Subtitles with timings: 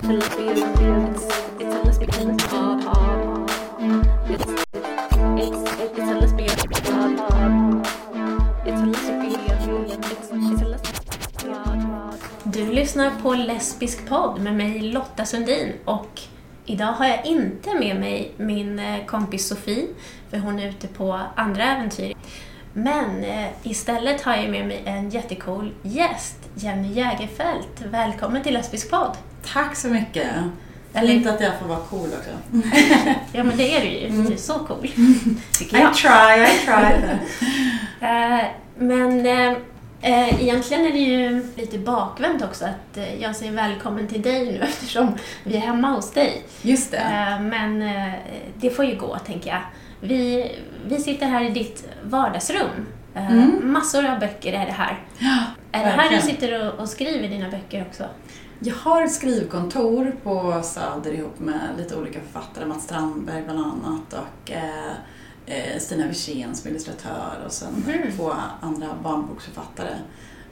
[0.00, 0.06] Du
[12.72, 16.20] lyssnar på Lesbisk podd med mig Lotta Sundin och
[16.66, 19.86] idag har jag inte med mig min eh, kompis Sofie
[20.30, 22.14] för hon är ute på andra äventyr.
[22.72, 27.80] Men eh, istället har jag med mig en jättecool gäst, Jenny Jägerfelt.
[27.90, 29.16] Välkommen till Lesbisk podd!
[29.52, 30.26] Tack så mycket.
[30.94, 32.30] Eller- Fint att jag får vara cool också.
[33.32, 34.88] Ja men det är du ju, du är så cool.
[35.58, 35.94] Tycker I jag.
[35.94, 37.18] try, I try.
[38.08, 38.44] Eh,
[38.78, 39.26] Men
[40.00, 44.58] eh, egentligen är det ju lite bakvänt också att jag säger välkommen till dig nu
[44.62, 45.12] eftersom
[45.44, 46.42] vi är hemma hos dig.
[46.62, 46.96] Just det.
[46.98, 47.84] Eh, Men
[48.54, 49.60] det får ju gå, tänker jag.
[50.00, 50.50] Vi,
[50.88, 52.86] vi sitter här i ditt vardagsrum.
[53.14, 53.60] Mm.
[53.72, 54.98] Massor av böcker är det här.
[55.18, 55.38] Ja,
[55.72, 58.04] Är det här du sitter och, och skriver dina böcker också?
[58.60, 64.12] Jag har ett skrivkontor på Söder ihop med lite olika författare, Mats Strandberg bland annat
[64.12, 64.92] och eh,
[65.46, 68.12] eh, Stina Wirsén som illustratör och sen Mhm.
[68.16, 69.96] två andra barnboksförfattare.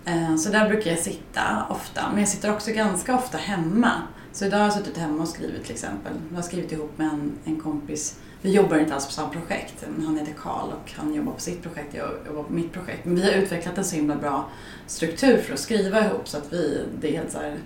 [0.05, 3.93] Eh, så där brukar jag sitta ofta, men jag sitter också ganska ofta hemma.
[4.33, 6.12] Så idag har jag suttit hemma och skrivit till exempel.
[6.31, 8.19] Jag har skrivit ihop med en, en kompis.
[8.43, 9.84] Vi jobbar inte alls på samma projekt.
[10.07, 13.05] Han heter Karl och han jobbar på sitt projekt, jag jobbar på mitt projekt.
[13.05, 14.49] Men vi har utvecklat en så himla bra
[14.87, 17.57] struktur för att skriva ihop så att vi, det är helt så här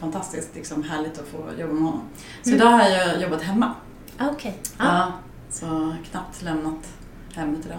[0.00, 2.02] fantastiskt liksom, härligt att få jobba med honom.
[2.42, 2.60] Så Mm.
[2.60, 3.74] idag har jag jobbat hemma.
[4.18, 4.54] Ah, Okej.
[4.78, 4.84] Ja.
[4.84, 5.12] Ja.
[5.50, 6.88] Så knappt lämnat
[7.34, 7.78] hemmet idag.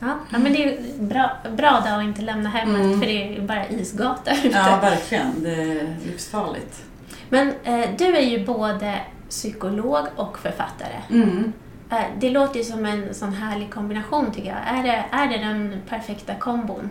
[0.00, 0.14] Ja.
[0.30, 3.00] ja, men det är bra, bra dag att inte lämna hemmet Mm.
[3.00, 4.48] för det är bara isgata ute.
[4.48, 5.42] Ja, verkligen.
[5.42, 6.82] Det är livsfarligt.
[7.28, 11.02] Men eh, du är ju både psykolog och författare.
[11.10, 11.52] Mm.
[11.90, 14.78] Eh, det låter ju som en sån härlig kombination tycker jag.
[14.78, 16.88] Är det, är det den perfekta kombon?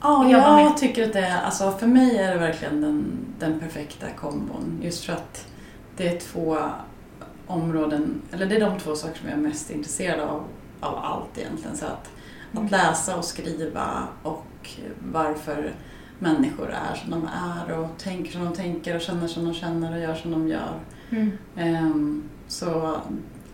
[0.00, 0.64] Ja, med.
[0.64, 4.80] jag tycker att det är, alltså för mig är det verkligen den, den perfekta kombon.
[4.82, 5.46] Just för att
[5.96, 6.58] det är två
[7.46, 10.44] områden, eller det är de två saker som jag är mest intresserad av,
[10.80, 11.76] av allt egentligen.
[11.76, 12.10] Så att,
[12.52, 12.64] Mm.
[12.64, 14.70] att läsa och skriva och
[15.12, 15.72] varför
[16.18, 17.28] människor är som de
[17.68, 20.48] är och tänker som de tänker och känner som de känner och gör som de
[20.48, 20.74] gör.
[21.10, 21.30] Mm.
[21.56, 22.96] Ehm, så,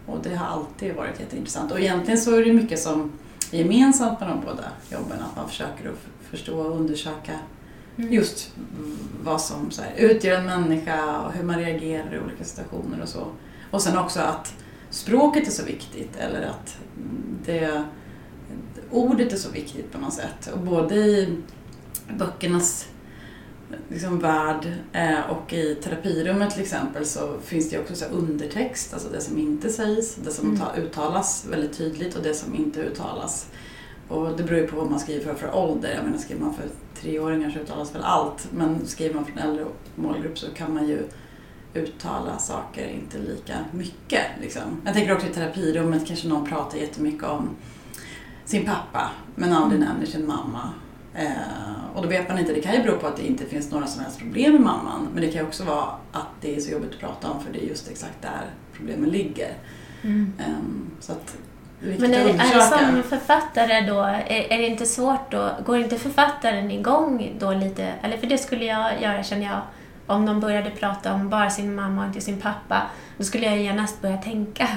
[0.06, 1.72] och det har alltid varit jätteintressant.
[1.72, 3.12] Och egentligen så är det mycket som
[3.52, 5.18] är gemensamt med de båda jobben.
[5.30, 7.38] Att man försöker att förstå och undersöka
[7.96, 8.12] Mm.
[8.12, 8.52] just
[9.24, 13.08] vad som så här, utgör en människa och hur man reagerar i olika situationer och
[13.08, 13.26] så.
[13.70, 14.54] Och sen också att
[14.90, 16.76] språket är så viktigt eller att
[17.46, 17.84] det,
[18.90, 20.50] ordet är så viktigt på något sätt.
[20.52, 21.36] Och både i
[22.18, 22.88] böckernas
[23.88, 29.08] liksom, värld eh, och i terapirummet till exempel så finns det också så undertext, alltså
[29.08, 30.60] det som inte sägs, det som Mm.
[30.60, 33.46] ta, uttalas väldigt tydligt och det som inte uttalas.
[34.08, 35.94] Och det beror ju på vad man skriver för, för ålder.
[35.94, 36.64] Jag menar, skriver man för
[37.00, 38.48] treåringar så uttalas väl allt.
[38.52, 41.02] Men skriver man för en äldre målgrupp så kan man ju
[41.74, 44.22] uttala saker inte lika mycket.
[44.40, 44.62] Liksom.
[44.84, 47.48] Jag tänker också i terapirummet kanske någon pratar jättemycket om
[48.44, 50.70] sin pappa men aldrig nämner sin mamma.
[51.14, 53.70] Eh, och då vet man inte, det kan ju bero på att det inte finns
[53.70, 55.08] några som helst problem med mamman.
[55.12, 57.52] Men det kan ju också vara att det är så jobbigt att prata om för
[57.52, 59.52] det är just exakt där problemen ligger.
[60.02, 60.32] Mm.
[60.38, 61.36] Ehm, så att
[61.98, 65.96] Men är, är det som författare då, är, är det inte svårt då, går inte
[65.98, 69.60] författaren igång då lite, eller för det skulle jag göra känner jag,
[70.06, 72.82] om de började prata om bara sin mamma och inte sin pappa,
[73.18, 74.68] då skulle jag genast börja tänka,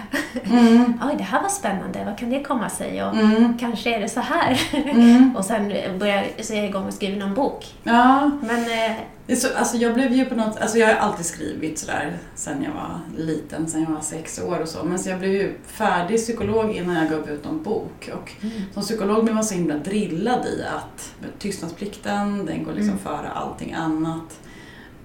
[0.44, 0.94] Mm.
[1.10, 3.04] oj det här var spännande, vad kan det komma sig?
[3.04, 3.58] Och Mm.
[3.58, 4.62] kanske är det så här.
[4.74, 5.36] Mm.
[5.38, 7.66] och sen börjar jag igång och skriva någon bok.
[7.84, 8.98] Ja, Men eh,
[9.36, 12.72] så, alltså jag blev ju på något, alltså jag har alltid skrivit sådär sen jag
[12.72, 14.84] var liten, sen jag var sex år och så.
[14.84, 18.10] Men så jag blev ju färdig psykolog innan jag gav ut någon bok.
[18.14, 18.32] Och
[18.74, 23.04] som psykolog blev man så himla drillad i att tystnadsplikten, den går liksom Mm.
[23.04, 24.40] före allting annat.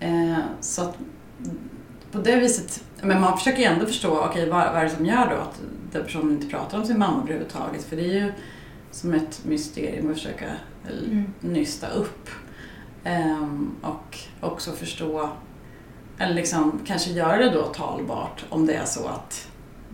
[0.01, 0.97] Eh, så att
[2.13, 5.07] på det viset, men man försöker ju ändå förstå, okej vad, vad är det som
[5.07, 5.61] gör då att
[5.93, 7.85] den personen inte pratar om sin mamma överhuvudtaget?
[7.85, 8.33] För det är ju
[8.91, 10.45] som ett mysterium att försöka
[10.91, 11.25] Mm.
[11.41, 12.29] nysta upp.
[13.05, 15.29] Ehm, och också förstå,
[16.19, 19.49] eller liksom kanske göra det då talbart om det är så att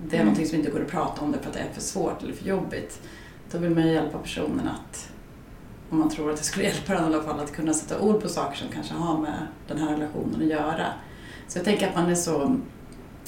[0.04, 0.26] det är Mm.
[0.26, 2.32] någonting som inte går att prata om det för att det är för svårt eller
[2.32, 3.00] för jobbigt.
[3.50, 5.08] Då vill man ju hjälpa personen att,
[5.90, 8.22] om man tror att det skulle hjälpa den i alla fall, att kunna sätta ord
[8.22, 10.86] på saker som kanske har med den här relationen att göra.
[11.48, 12.56] Så jag tänker att man är så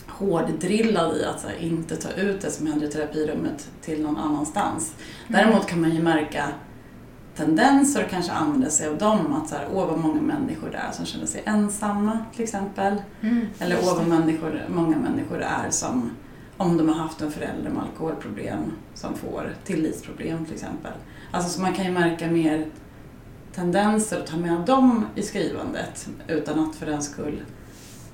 [0.07, 4.95] hårddrillad i att här, inte ta ut det som händer i terapirummet till någon annanstans.
[5.29, 6.49] Däremot kan man ju märka
[7.37, 9.35] tendenser och kanske använda sig av dem.
[9.35, 13.03] Att så här, åh vad många människor det är som känner sig ensamma till exempel.
[13.21, 13.47] Mm.
[13.59, 14.09] Eller åh vad det.
[14.09, 16.11] människor, många människor är som
[16.57, 18.61] om de har haft en förälder med alkoholproblem
[18.95, 20.93] som får tillitsproblem till exempel.
[21.31, 22.67] Alltså så man kan ju märka mer
[23.55, 27.43] tendenser och ta med dem i skrivandet utan att för den skull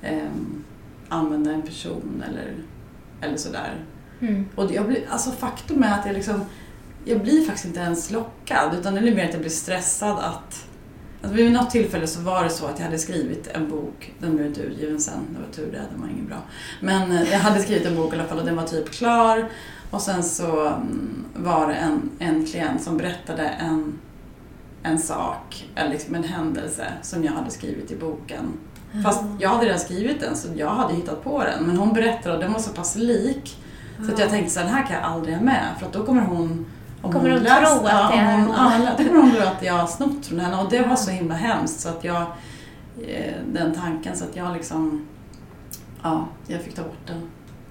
[0.01, 0.63] ehm,
[1.09, 2.53] använda en person eller,
[3.21, 3.85] eller sådär.
[4.19, 4.45] Mm.
[4.55, 6.41] Och jag blir, alltså faktum är att jag liksom,
[7.09, 10.67] jag blir faktiskt inte ens lockad utan det blir mer att jag blir stressad att
[11.21, 14.35] Alltså vid något tillfälle så var det så att jag hade skrivit en bok, den
[14.35, 16.37] blev inte utgiven sen, det var tur det, den var ingen bra.
[16.81, 19.49] Men eh, jag hade skrivit en bok i alla fall och den var typ klar.
[19.91, 23.99] Och sen så mm, var det en, en klient som berättade en,
[24.83, 28.45] en sak, eller liksom en händelse som jag hade skrivit i boken.
[29.03, 31.63] Fast jag hade redan skrivit den så jag hade hittat på den.
[31.63, 33.57] Men hon berättade och den var så pass lik
[34.05, 35.93] så att jag tänkte så här, den här kan jag aldrig ha med för att
[35.93, 36.65] då kommer hon
[37.01, 38.55] om Kommer hon läser- tro att det är hon, hon?
[38.83, 41.11] ja, Då kommer hon tro att jag har snott från henne och det var så
[41.11, 42.21] himla hemskt så att jag
[43.07, 45.05] eh, den tanken så att jag liksom
[46.03, 47.21] ja, jag fick ta bort den.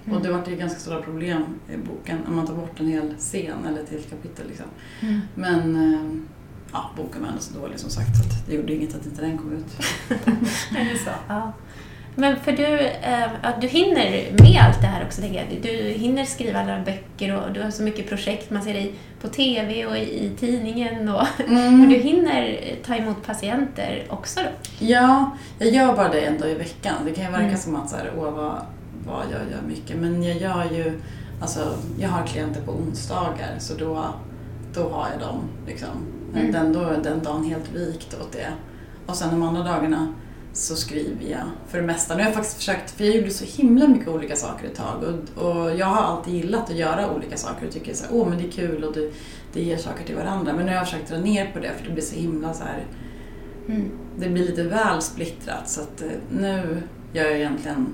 [0.04, 0.16] Mm.
[0.18, 3.14] Och det var ju ganska stora problem i boken om man tar bort en hel
[3.18, 4.66] scen eller ett helt kapitel liksom.
[5.00, 5.20] Mm.
[5.34, 6.00] Men eh,
[6.72, 9.38] ja, boken var ändå så dålig som sagt så det gjorde inget att inte den
[9.38, 9.66] kom ut.
[10.76, 11.10] Är det så?
[11.28, 11.52] Ja.
[12.18, 13.30] Men för du, eh,
[13.60, 14.10] du hinner
[14.42, 15.62] med allt det här också, tänker jag.
[15.62, 18.50] Du hinner skriva alla böcker och du har så mycket projekt.
[18.50, 21.08] Man ser dig på TV och i, tidningen.
[21.08, 24.48] Och, Men du hinner ta emot patienter också då?
[24.86, 26.94] Ja, jag gör bara det en dag i veckan.
[27.04, 27.56] Det kan ju verka Mm.
[27.56, 28.60] som att så här, åh vad,
[29.06, 29.96] vad jag gör mycket.
[29.96, 31.00] Men jag gör ju,
[31.40, 31.60] alltså
[31.98, 34.04] jag har klienter på onsdagar så då,
[34.74, 35.88] då har jag dem liksom.
[36.34, 36.52] Mm.
[36.52, 38.48] Den, då den dagen helt vikt åt det.
[39.06, 40.14] Och sen de andra dagarna
[40.56, 42.14] så skriver jag för det mesta.
[42.14, 45.04] Nu har jag faktiskt försökt, för jag gjorde så himla mycket olika saker ett tag
[45.36, 48.28] och, och jag har alltid gillat att göra olika saker och tycker så här, åh
[48.28, 49.10] men det är kul och det,
[49.52, 50.52] det ger saker till varandra.
[50.52, 52.64] Men nu har jag försökt dra ner på det för det blir så himla så
[52.64, 52.84] här
[53.68, 53.90] Mm.
[54.18, 56.82] det blir lite väl splittrat så att eh, nu
[57.12, 57.86] gör jag egentligen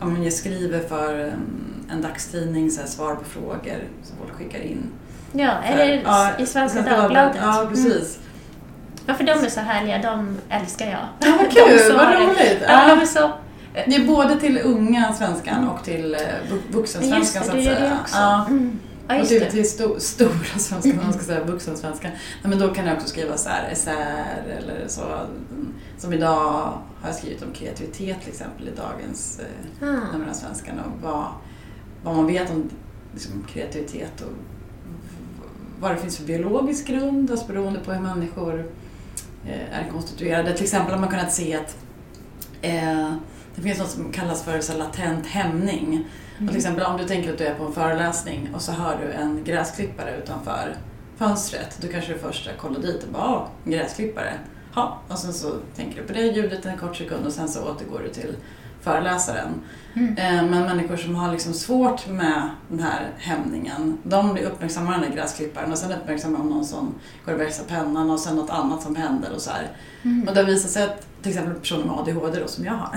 [0.00, 4.32] ja, men jag skriver för em, en dagstidning, så här, svar på frågor som folk
[4.32, 4.82] skickar in.
[5.32, 7.36] Ja, eller ja, i Svenska Dagbladet.
[7.40, 7.76] Ja, Mm.
[9.06, 9.98] Ja, för de är så härliga.
[9.98, 11.30] De älskar jag.
[11.30, 12.58] Ja, vad kul, vad roligt.
[12.68, 13.30] Ja, de är så...
[13.74, 16.20] Det är både till unga svenskan och till eh,
[16.50, 17.98] vu- vuxensvenskan Just så att säga.
[18.12, 18.46] Ja.
[18.48, 18.78] Mm.
[19.08, 22.10] Ja, och till, till sto, stora svenskan, om man ska säga vuxensvenskan.
[22.42, 25.02] Nej, men då kan jag också skriva så här essäer eller så.
[25.98, 26.38] Som idag
[27.00, 30.12] har jag skrivit om kreativitet till exempel i dagens eh, Ah.
[30.12, 31.24] nummer av Svenskan och vad,
[32.04, 32.70] vad man vet om
[33.12, 34.32] liksom, kreativitet och
[35.80, 38.64] vad det finns för biologisk grund, alltså beroende på hur människor eh,
[39.72, 40.52] är konstituerade.
[40.52, 41.76] Till exempel har man kunnat se att
[42.62, 43.12] eh,
[43.54, 46.04] det finns något som kallas för så latent hämning.
[46.40, 48.98] Och till exempel om du tänker att du är på en föreläsning och så hör
[49.06, 50.76] du en gräsklippare utanför
[51.16, 51.78] fönstret.
[51.80, 54.32] Då kanske du först kollar dit och bara, "Ah, en gräsklippare.
[54.74, 57.70] Ja, och sen så tänker du på det ljudet en kort sekund och sen så
[57.70, 58.36] återgår du till
[58.82, 59.48] föreläsaren.
[59.94, 60.16] Mm.
[60.16, 65.02] Eh, Men människor som har liksom svårt med den här hämningen, de blir uppmärksamma den
[65.02, 66.94] här gräsklipparen och sen uppmärksamma om någon som
[67.26, 69.50] går och växlar pennan och sen något annat som händer och så.
[70.02, 70.28] Mm.
[70.28, 72.96] Och det har visat sig att till exempel personer med ADHD då, som jag har,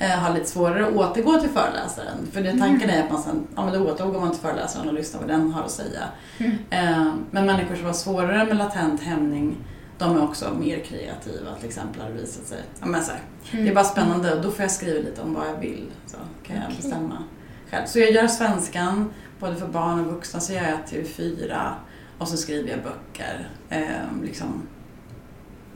[0.00, 2.16] eh, har lite svårare att återgå till föreläsaren.
[2.32, 4.94] För det, tanken är att man sen, ja men då återgår man till föreläsaren och
[4.94, 6.02] lyssnar vad den har att säga.
[6.38, 6.52] Mm.
[6.70, 9.56] Eh, Men människor som har svårare med latent hämning,
[10.00, 12.62] de är också mer kreativa till exempel har det visat sig.
[12.80, 13.20] Ja, men så här,
[13.52, 13.64] Mm.
[13.64, 15.86] det är bara spännande och då får jag skriva lite om vad jag vill.
[16.06, 16.16] Så
[16.46, 16.76] kan jag Okej.
[16.76, 17.22] bestämma
[17.70, 17.86] själv.
[17.86, 19.10] Så jag gör svenskan,
[19.40, 21.72] både för barn och vuxna, så gör jag TV4
[22.18, 23.48] och så skriver jag böcker.
[23.68, 24.62] Eh, liksom,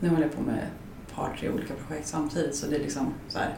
[0.01, 3.15] nu håller jag på med ett par, tre olika projekt samtidigt så det är liksom
[3.29, 3.57] så här.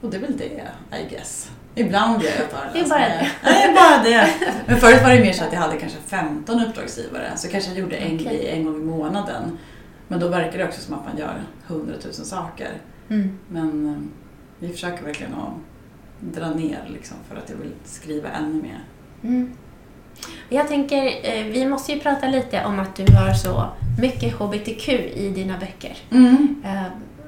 [0.00, 0.68] Och det är väl det,
[1.00, 1.50] I guess.
[1.74, 3.32] Ibland gör jag föreläsningar.
[3.44, 4.10] Det är bara det.
[4.12, 4.50] Nej, bara det.
[4.66, 7.32] Men förut var det mer så att jag hade kanske 15 uppdragsgivare.
[7.36, 8.26] Så kanske jag gjorde en Okej.
[8.26, 9.58] grej en gång i månaden.
[10.08, 11.34] Men då verkar det också som att man gör
[11.66, 12.68] 100 000 saker.
[13.10, 13.38] Mm.
[13.48, 13.94] Men eh,
[14.58, 15.54] vi försöker verkligen att
[16.34, 18.80] dra ner liksom, för att jag vill skriva ännu mer.
[19.24, 19.52] Mm.
[20.48, 23.68] Jag tänker, eh, vi måste ju prata lite om att du har så
[24.00, 25.96] mycket HBTQ i dina böcker.
[26.64, 26.82] Eh,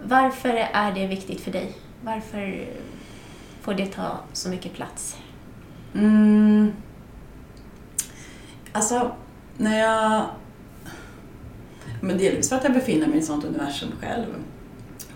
[0.04, 1.72] Varför är det viktigt för dig?
[2.02, 2.64] Varför
[3.64, 5.16] får det ta så mycket plats?
[5.94, 6.72] Mm.
[8.72, 9.12] Alltså,
[9.56, 10.26] när jag...
[12.00, 14.26] Men delvis för att jag befinner mig i ett sånt universum själv,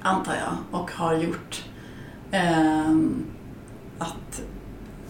[0.00, 1.64] antar jag, och har gjort.
[2.30, 3.24] ehm,
[3.98, 4.42] att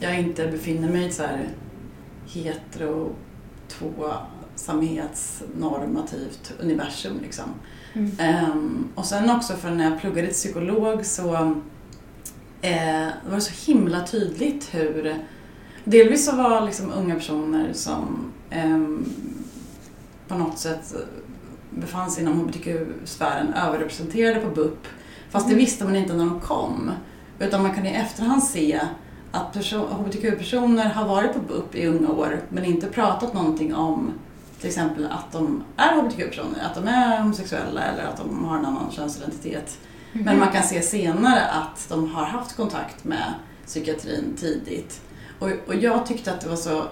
[0.01, 1.49] jag inte befinner mig i ett så här
[2.27, 3.15] hetero
[3.69, 7.19] tvåsamhetsnormativt universum.
[7.23, 7.45] Liksom.
[7.93, 8.11] Mm.
[8.19, 11.57] Ehm, och sen också för när jag pluggade till psykolog så
[12.63, 15.15] eh, var det så himla tydligt hur
[15.85, 19.05] Delvis så var liksom unga personer som ehm,
[20.29, 20.95] på något sätt
[21.71, 24.87] befann sig inom hbtq-sfären överrepresenterade på BUP.
[25.31, 25.65] Fast det Mm.
[25.65, 26.91] visste man inte när de kom.
[27.39, 28.81] Utan man kan i efterhand se
[29.31, 34.13] att perso- hbtq-personer har varit på BUP i unga år men inte pratat någonting om
[34.61, 38.67] till exempel att de är hbtq-personer, att de är homosexuella eller att de har en
[38.67, 39.79] annan könsidentitet
[40.13, 43.35] men man kan se senare att de har haft kontakt med
[43.67, 45.01] psykiatrin tidigt.
[45.39, 46.85] Och, och jag tyckte att det var så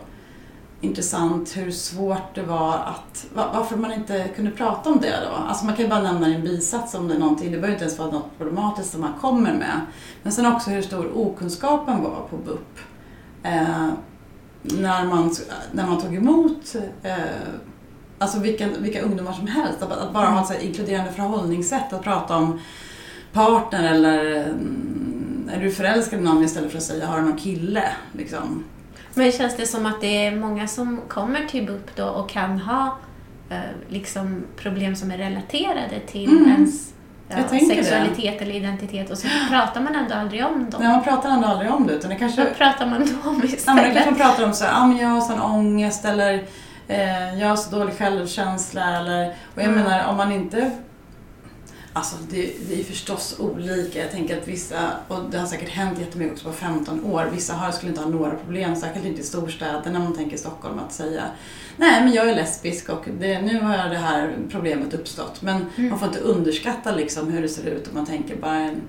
[0.80, 5.36] intressant hur svårt det var att, varför man inte kunde prata om det då.
[5.36, 7.72] Alltså man kan ju bara nämna i en bisats om det är någonting, det behöver
[7.72, 9.80] inte ens vara något problematiskt som man kommer med.
[10.22, 12.78] Men sen också hur stor okunskapen var på BUP.
[13.42, 13.88] Eh,
[14.62, 15.34] när, man,
[15.72, 17.14] när man tog emot eh,
[18.18, 21.92] alltså vilka, vilka ungdomar som helst, att, att bara ha ett så här inkluderande förhållningssätt,
[21.92, 22.60] att prata om
[23.36, 27.36] partner eller mm, är du förälskad i någon istället för att säga har du någon
[27.38, 27.82] kille?
[28.12, 28.64] Liksom.
[29.14, 32.58] Men känns det som att det är många som kommer till BUP då och kan
[32.60, 32.96] ha
[33.50, 36.50] eh, liksom problem som är relaterade till Mm.
[36.52, 36.92] ens
[37.28, 37.84] ja, tänker det.
[37.84, 40.80] sexualitet eller identitet och så pratar man ändå aldrig om dem.
[40.82, 43.12] Nej, man pratar ändå aldrig om det utan det kanske Vad pratar man då om
[43.24, 43.84] Ja, men det istället?
[43.94, 46.42] kanske man pratar om så här, ah, jag har sån ångest eller
[46.88, 49.74] eh, jag har så dålig självkänsla eller, och jag Mm.
[49.84, 50.70] menar om man inte
[51.96, 53.98] Alltså det, det är förstås olika.
[53.98, 57.52] Jag tänker att vissa, och det har säkert hänt jättemycket också på 15 år, vissa
[57.52, 60.92] har, skulle inte ha några problem, särskilt inte i storstäder när man tänker Stockholm, att
[60.92, 61.22] säga
[61.76, 65.42] Nej men jag är lesbisk och det, nu har det här problemet uppstått.
[65.42, 65.90] Men Mm.
[65.90, 68.80] man får inte underskatta liksom hur det ser ut om man tänker bara en,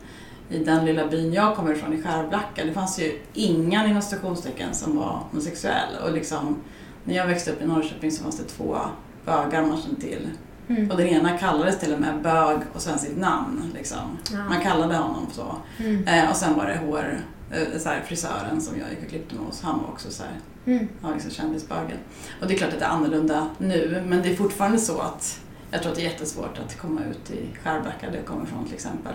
[0.50, 4.74] i den lilla byn jag kommer ifrån, i Skärblacka, det fanns ju ingen inom stationstecken
[4.74, 5.96] som var homosexuell.
[6.04, 6.56] Och liksom,
[7.04, 8.78] när jag växte upp i Norrköping så fanns det två
[9.26, 10.30] bögar man kände till.
[10.70, 10.92] Mm.
[10.92, 13.72] Och den ena kallades till och med bög och sen sitt namn.
[13.74, 14.18] Liksom.
[14.32, 14.38] Ja.
[14.50, 15.56] Man kallade honom så.
[15.80, 16.08] Mm.
[16.08, 17.20] Eh, och sen var det hår,
[17.52, 20.24] eh, så här, frisören som jag gick och klippte med hos, han var också så
[20.24, 20.32] här,
[20.66, 20.88] Mm.
[21.02, 21.98] ja, liksom kändisbögen.
[22.42, 25.40] Och det är klart att det är annorlunda nu, men det är fortfarande så att
[25.72, 28.66] jag tror att det är jättesvårt att komma ut i Skärblacka, där jag kommer ifrån
[28.66, 29.14] till exempel.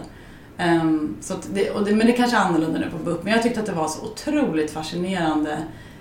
[0.58, 3.42] Ehm, så det, och det, men det kanske är annorlunda nu på BUP, men jag
[3.42, 5.58] tyckte att det var så otroligt fascinerande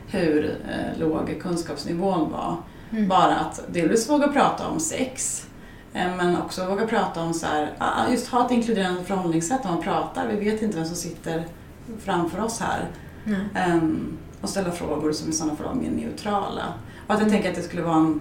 [0.07, 2.57] hur eh, låg kunskapsnivån var.
[2.91, 3.07] Mm.
[3.07, 5.45] Bara att delvis våga prata om sex,
[5.93, 9.71] eh, men också våga prata om så här, ah, just ha ett inkluderande förhållningssätt när
[9.71, 10.27] man pratar.
[10.27, 11.45] Vi vet inte vem som sitter
[12.03, 12.87] framför oss här.
[13.55, 16.63] Ehm, och ställa frågor som i sådana fall mer neutrala.
[17.07, 17.31] Och att jag Mm.
[17.31, 18.19] tänker att det skulle vara en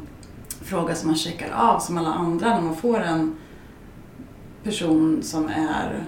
[0.64, 3.36] fråga som man checkar av som alla andra när man får en
[4.64, 6.04] person som är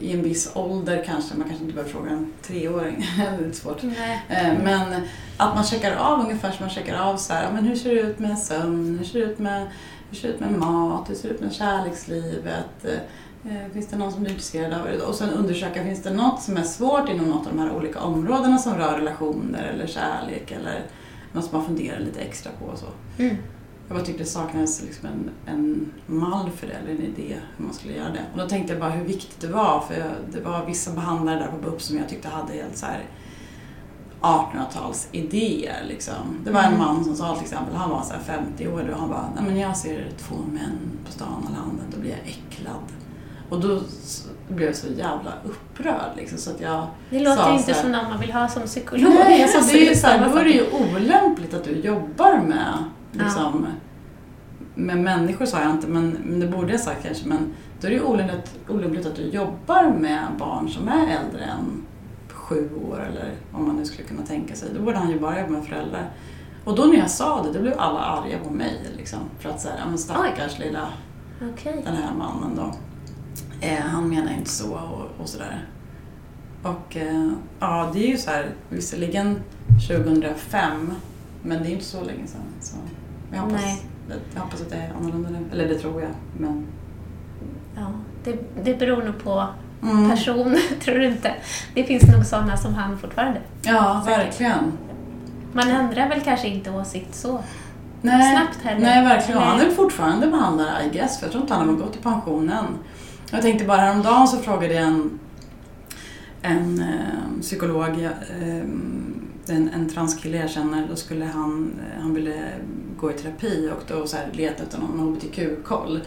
[0.00, 3.58] i en viss ålder kanske, man kanske inte behöver fråga en treåring, det är lite
[3.58, 3.82] svårt.
[3.82, 4.22] Nej.
[4.28, 5.02] Eh, Men
[5.36, 8.00] att man checkar av ungefär som man checkar av så här, men hur ser det
[8.00, 9.66] ut med sömn, hur ser det ut med,
[10.10, 12.86] hur ser det ut med mat, hur ser det ut med kärlekslivet,
[13.48, 15.02] Eh, finns det någon som är intresserad av det?
[15.02, 18.00] Och sen undersöka, finns det något som är svårt inom något av de här olika
[18.00, 20.82] områdena som rör relationer eller kärlek eller
[21.32, 22.86] något som man funderar lite extra på och så.
[23.18, 23.36] Mm.
[23.88, 27.64] Jag bara tyckte det saknades liksom en, en mall för det, eller en idé hur
[27.64, 28.24] man skulle göra det.
[28.32, 31.38] Och då tänkte jag bara hur viktigt det var, för jag, det var vissa behandlare
[31.38, 33.00] där på BUP som jag tyckte hade helt så här
[34.20, 36.14] 1800-tals idéer liksom.
[36.44, 36.78] Det var en Mm.
[36.78, 39.44] man som sa till exempel, han var så här 50 år och han bara, nej
[39.46, 42.82] men jag ser två män på stan och landet, då blir jag äcklad.
[43.50, 43.80] Och då
[44.48, 47.80] blev jag så jävla upprörd liksom, så att jag Det låter sa inte så här-
[47.82, 49.14] som någon man vill ha som psykolog.
[49.14, 52.36] Nej, alltså, det är ju så här, då är det ju olämpligt att du jobbar
[52.40, 52.74] med,
[53.14, 53.66] liksom,
[54.74, 57.90] med människor sa jag inte, men, men det borde jag sagt kanske, men då är
[57.90, 61.82] det ju olämpligt, olämpligt att du jobbar med barn som är äldre än
[62.28, 64.68] sju år eller om man nu skulle kunna tänka sig.
[64.76, 66.10] Då borde han ju bara jobba med föräldrar.
[66.64, 69.60] Och då när jag sa det, då blev alla arga på mig liksom, för att
[69.60, 70.88] säga, ja men stackars lilla
[71.52, 71.80] Okej.
[71.84, 72.74] den här mannen då.
[73.60, 75.68] Eh, han menar inte så och, och sådär.
[76.62, 77.30] Och eh,
[77.60, 79.40] ja, det är ju så här, visserligen
[79.88, 80.92] 2005,
[81.42, 82.40] men det är inte så länge sedan.
[82.60, 82.76] Så
[83.34, 83.82] jag, hoppas, Nej.
[84.34, 85.38] jag hoppas att det är annorlunda nu.
[85.52, 86.10] Eller det tror jag.
[86.38, 86.66] Men,
[87.76, 87.86] Ja,
[88.24, 89.46] det, det beror nog på
[89.82, 90.10] mm.
[90.10, 91.34] person, tror du inte?
[91.74, 93.40] Det finns nog sådana som han fortfarande.
[93.62, 94.72] Ja, verkligen.
[95.52, 97.40] Man ändrar väl kanske inte åsikt så
[98.02, 98.80] Nej, snabbt heller.
[98.80, 99.40] nej verkligen.
[99.42, 99.74] Han är Nej.
[99.74, 102.66] fortfarande behandlare, I guess, för jag tror inte han har gått i pension än.
[103.30, 105.18] Jag tänkte bara häromdagen så frågade jag en,
[106.42, 108.56] en eh, psykolog, eh,
[109.48, 112.34] en, en transkille jag känner, då skulle han, eh, han ville
[113.00, 116.00] gå i terapi och då så här leta efter någon HBTQ-koll.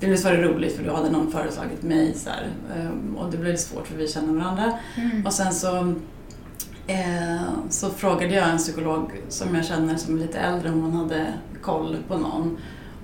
[0.00, 2.46] Delvis var det roligt för då hade någon föreslagit mig så här,
[2.76, 4.72] eh, och det blev svårt för vi känner varandra.
[4.96, 5.26] Mm.
[5.26, 5.94] Och sen så,
[6.86, 10.92] eh, så frågade jag en psykolog som jag känner som är lite äldre om hon
[10.92, 11.26] hade
[11.62, 12.56] koll på någon.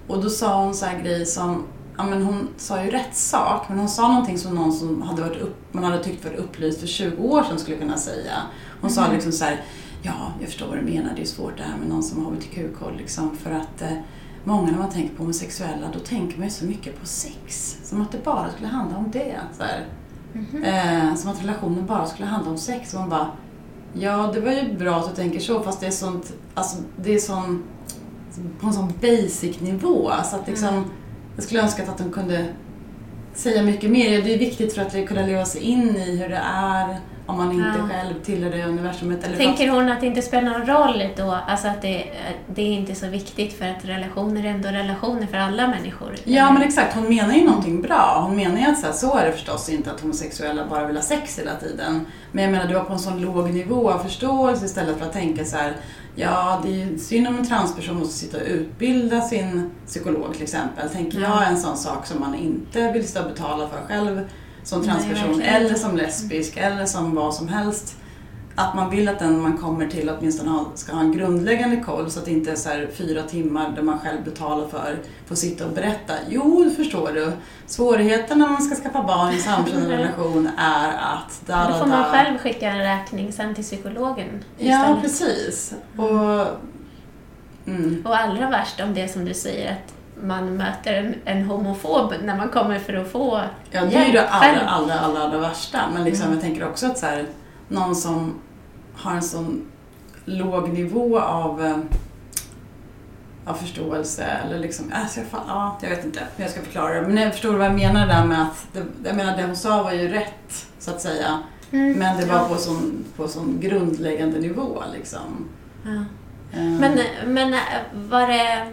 [0.07, 1.63] Och då sa hon så här grej som,
[1.97, 5.23] ja men hon sa ju rätt sak, men hon sa någonting som någon som hade
[5.23, 8.33] varit upp, man hade tyckt varit upplyst för 20 år sedan skulle kunna säga.
[8.81, 9.13] Hon sa Mhm.
[9.15, 9.61] liksom så här,
[10.03, 12.33] ja jag förstår vad du menar, det är svårt det här med någon som har
[12.33, 13.93] HBTQ-koll liksom för att eh,
[14.45, 17.77] Många när man tänker på homosexuella, då tänker man ju så mycket på sex.
[17.85, 19.37] Som att det bara skulle handla om det.
[19.57, 19.87] Så här.
[20.33, 20.65] Mhm.
[20.65, 22.95] Eh, som att relationen bara skulle handla om sex.
[22.95, 23.31] Och man bara,
[23.93, 27.15] ja det var ju bra att du tänker så fast det är sånt, alltså det
[27.15, 27.63] är sån,
[28.61, 30.11] på en sån basic nivå.
[30.25, 30.85] Så att liksom, Mm.
[31.35, 32.47] jag skulle önska att de kunde
[33.35, 34.23] säga mycket mer.
[34.23, 36.99] Det är viktigt för att kunna leva sig in i hur det är
[37.29, 37.89] om man inte Ja.
[37.89, 39.25] själv tillhör det universumet.
[39.25, 41.39] Eller Tänker hon att det inte spelar någon roll då?
[41.49, 42.05] Alltså att det,
[42.55, 46.15] det är inte så viktigt för att relationer är ändå relationer för alla människor?
[46.25, 46.53] Ja eller?
[46.53, 48.25] men exakt, hon menar ju någonting bra.
[48.27, 50.97] Hon menar ju att så, här, så är det förstås inte att homosexuella bara vill
[50.97, 52.07] ha sex hela tiden.
[52.33, 55.13] Men jag menar, du var på en sån låg nivå av förståelse istället för att
[55.13, 55.73] tänka så här.
[56.15, 60.89] Ja, det är synd om en transperson måste sitta och utbilda sin psykolog till exempel.
[60.89, 61.27] Tänker Ja.
[61.43, 64.29] jag en sån sak som man inte vill stå och betala för själv
[64.65, 67.97] som Nej, transperson verkligen eller som lesbisk eller som vad som helst.
[68.55, 72.11] Att man vill att den man kommer till åtminstone ha, ska ha en grundläggande koll
[72.11, 75.67] så att det inte är så fyra timmar där man själv betalar för får sitta
[75.67, 76.15] och berätta.
[76.29, 77.33] Jo, förstår du.
[77.67, 81.41] Svårigheten när man ska skaffa barn i samkönad relation är att...
[81.47, 85.03] Da, Då da, får man själv skicka en räkning sen till psykologen Ja, istället.
[85.03, 85.75] precis.
[85.97, 86.47] Och...
[87.67, 88.03] Mm.
[88.07, 92.37] Och allra värst om det som du säger att man möter en, en homofob när
[92.37, 95.81] man kommer för att få Ja, det är ju det allra, allra, allra, allra värsta.
[95.95, 96.35] Men liksom, Mm.
[96.39, 97.27] jag tänker också att så här,
[97.69, 98.35] någon som
[98.95, 99.65] har en sån
[100.25, 101.77] låg nivå av, eh,
[103.47, 106.95] av förståelse eller liksom, alltså, jag, fan, ja, jag vet inte hur jag ska förklara
[107.01, 107.09] det.
[107.09, 109.83] Men jag förstår vad jag menar där med att, det, jag menar det hon sa
[109.83, 111.39] var ju rätt så att säga.
[111.73, 115.49] Mm, Men det var på sån, på sån grundläggande nivå liksom.
[115.85, 115.91] Ja.
[116.59, 117.61] Eh, Men, men äh,
[117.93, 118.67] var det,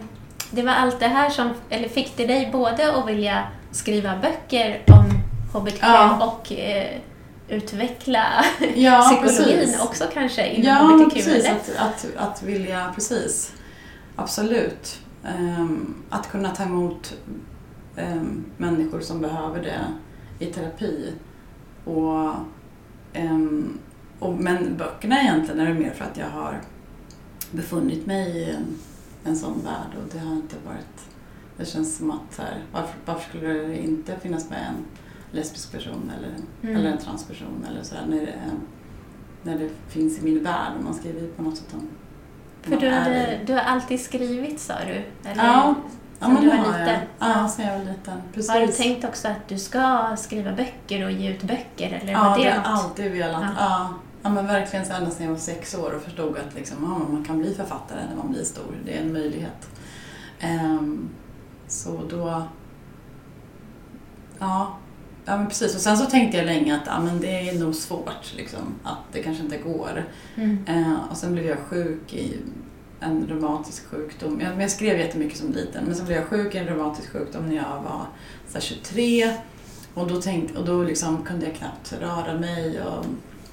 [0.50, 4.82] det var allt det här som, eller fick det dig både att vilja skriva böcker
[4.86, 5.20] om
[5.52, 6.26] HBTQ Ja.
[6.26, 6.98] och eh,
[7.48, 8.24] utveckla
[8.74, 9.80] ja, psykologin precis.
[9.80, 11.14] också kanske inom Ja, HBTQ?
[11.14, 11.44] precis.
[11.44, 11.56] eller?
[11.56, 13.52] Att, att, att vilja, precis.
[14.16, 14.98] Absolut.
[15.24, 17.14] Ehm, att kunna ta emot
[17.96, 19.80] ehm, människor som behöver det
[20.38, 21.12] i terapi.
[21.84, 22.30] Och,
[23.12, 23.78] ehm,
[24.18, 26.60] och, men böckerna egentligen är det mer för att jag har
[27.50, 28.78] befunnit mig i en,
[29.26, 31.10] en sån värld och det har inte varit...
[31.56, 34.84] Det känns som att så här, varför, varför skulle det inte finnas med en
[35.30, 36.76] lesbisk person eller, Mm.
[36.76, 38.58] eller en transperson eller sådär när det, är-
[39.42, 41.88] när det finns i min värld och man skriver ju på något sätt om
[42.62, 45.28] För du, hade, du har alltid skrivit sa du?
[45.30, 45.44] Eller?
[45.44, 45.74] Ja,
[46.18, 46.80] ja sen men du var har jag.
[46.88, 47.00] liten?
[47.18, 48.22] Ja, sen jag var liten.
[48.34, 48.50] Precis.
[48.50, 52.00] Har du tänkt också att du ska skriva böcker och ge ut böcker?
[52.02, 53.42] Eller Ja, det har jag alltid velat.
[53.42, 53.48] Ja.
[53.58, 53.90] Ja.
[54.26, 54.32] Ja.
[54.32, 57.24] men verkligen så ända sedan jag var sex år och förstod att liksom, ja, man
[57.24, 58.76] kan bli författare när man blir stor.
[58.84, 59.68] Det är en möjlighet.
[60.40, 61.08] Ehm,
[61.68, 62.42] så då...
[64.38, 64.78] Ja.
[65.24, 65.74] ja, men precis.
[65.74, 68.34] Och sen så tänkte jag länge att ja, men det är nog svårt.
[68.36, 70.04] Liksom, att det kanske inte går.
[70.36, 70.64] Mm.
[70.66, 72.36] Eh, och sen blev jag sjuk i
[73.00, 74.40] en reumatisk sjukdom.
[74.40, 77.12] Jag, men jag skrev jättemycket som liten, men sen blev jag sjuk i en reumatisk
[77.12, 78.06] sjukdom när jag var
[78.48, 79.32] så här, 23.
[79.94, 83.04] Och då, tänkte, och då liksom kunde jag knappt röra mig och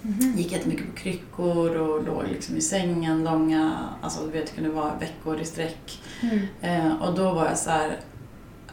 [0.05, 0.33] Mhm.
[0.37, 4.69] gick jättemycket på kryckor och låg liksom i sängen långa, alltså du vet det kunde
[4.69, 6.01] vara veckor i sträck.
[6.21, 6.39] Mm.
[6.61, 7.99] Eh, och då var jag så här,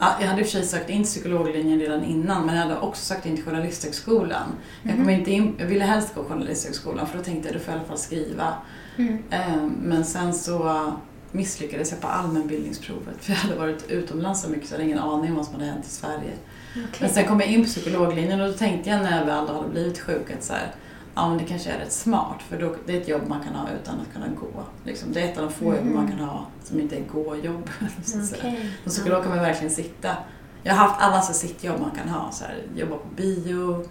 [0.00, 2.80] ja, jag hade i och för sig sökt in psykologlinjen redan innan men jag hade
[2.80, 4.48] också sökt in till Journalisthögskolan.
[4.82, 5.10] Jag, kom Mhm.
[5.10, 7.80] inte in, jag ville helst gå Journalisthögskolan för då tänkte jag då får jag i
[7.80, 8.54] alla fall skriva.
[8.96, 9.18] Mm.
[9.30, 10.92] Eh, Men sen så
[11.32, 14.98] misslyckades jag på allmänbildningsprovet för jag hade varit utomlands så mycket så jag hade ingen
[15.02, 16.32] aning om vad som hade hänt i Sverige.
[16.72, 16.84] Okej.
[17.00, 19.68] Men sen kom jag in på psykologlinjen och då tänkte jag när jag väl hade
[19.68, 20.74] blivit sjuk att så här,
[21.14, 23.54] ja men det kanske är rätt smart för då, det är ett jobb man kan
[23.54, 24.62] ha utan att kunna gå.
[24.84, 25.94] Liksom, det är ett av de få jobb Mhm.
[25.94, 27.70] man kan ha som inte är gå-jobb.
[27.80, 28.70] Okej.
[28.84, 30.16] Som psykolog kan man verkligen sitta.
[30.62, 32.30] Jag har haft alla så sittjobb man kan ha.
[32.32, 33.84] Så här, jobba på bio,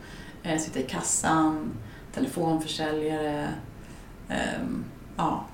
[0.43, 1.71] eh, sitta i kassan,
[2.13, 3.47] telefonförsäljare,
[4.29, 4.83] ehm,
[5.17, 5.45] ja,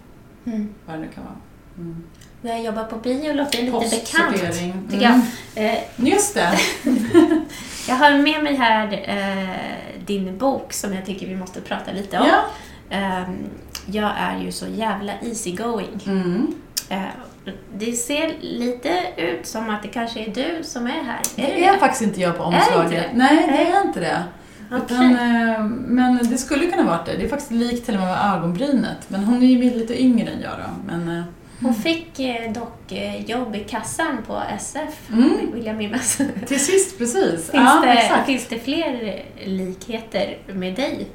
[0.45, 0.69] Mm.
[0.86, 1.36] vad det nu kan vara.
[1.78, 2.04] Mm.
[2.41, 4.32] När jag jobbar på bio låter det lite bekant.
[4.32, 4.88] Postsortering.
[4.91, 5.13] tycker jag.
[5.56, 5.75] Mm.
[5.75, 6.60] Eh, Just det.
[7.88, 12.20] jag har med mig här eh, din bok som jag tycker vi måste prata lite
[12.20, 12.28] om.
[12.28, 12.41] Ja.
[12.89, 13.36] Ehm,
[13.86, 16.04] jag är ju så jävla easygoing.
[16.06, 16.56] Mm.
[16.89, 17.02] Eh,
[17.74, 21.20] det ser lite ut som att det kanske är du som är här.
[21.36, 22.91] Det är faktiskt inte jag på Är det omslaget.
[22.91, 23.10] det?
[23.13, 24.24] Nej, det är inte det.
[24.72, 24.80] Okej.
[24.86, 27.18] Utan, eh, men det skulle kunna vara det.
[27.18, 28.98] Det är faktiskt likt till och med med ögonbrynet.
[29.08, 30.94] Men hon är ju lite yngre än jag då.
[30.96, 31.24] Men, eh,
[31.62, 35.52] Hon fick eh, dock eh, jobb i kassan på SF, Mm.
[35.54, 36.18] vill jag minnas.
[36.48, 37.32] till sist, precis.
[37.34, 38.26] Finns, ja, det, exakt.
[38.26, 41.08] finns det fler likheter med dig?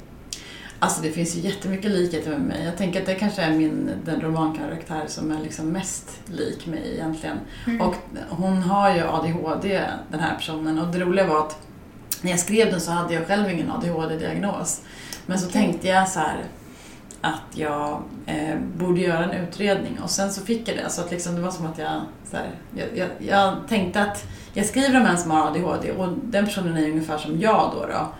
[0.79, 2.65] Alltså det finns ju jättemycket likheter med mig.
[2.65, 6.91] Jag tänker att det kanske är min, den romankaraktär som är liksom mest lik mig
[6.93, 7.37] egentligen.
[7.67, 7.81] Mm.
[7.81, 7.95] Och
[8.29, 10.79] hon har ju ADHD, den här personen.
[10.79, 11.57] Och det roliga var att
[12.21, 14.81] när jag skrev den så hade jag själv ingen ADHD-diagnos.
[15.25, 15.61] Men så Okej.
[15.61, 16.37] tänkte jag så här
[17.21, 20.89] att jag eh, borde göra en utredning och sen så fick jag det.
[20.89, 24.25] Så att liksom, det var som att jag, så här, jag, jag, jag tänkte att
[24.53, 27.85] jag skriver om en som har ADHD och den personen är ungefär som jag då.
[27.85, 28.13] då.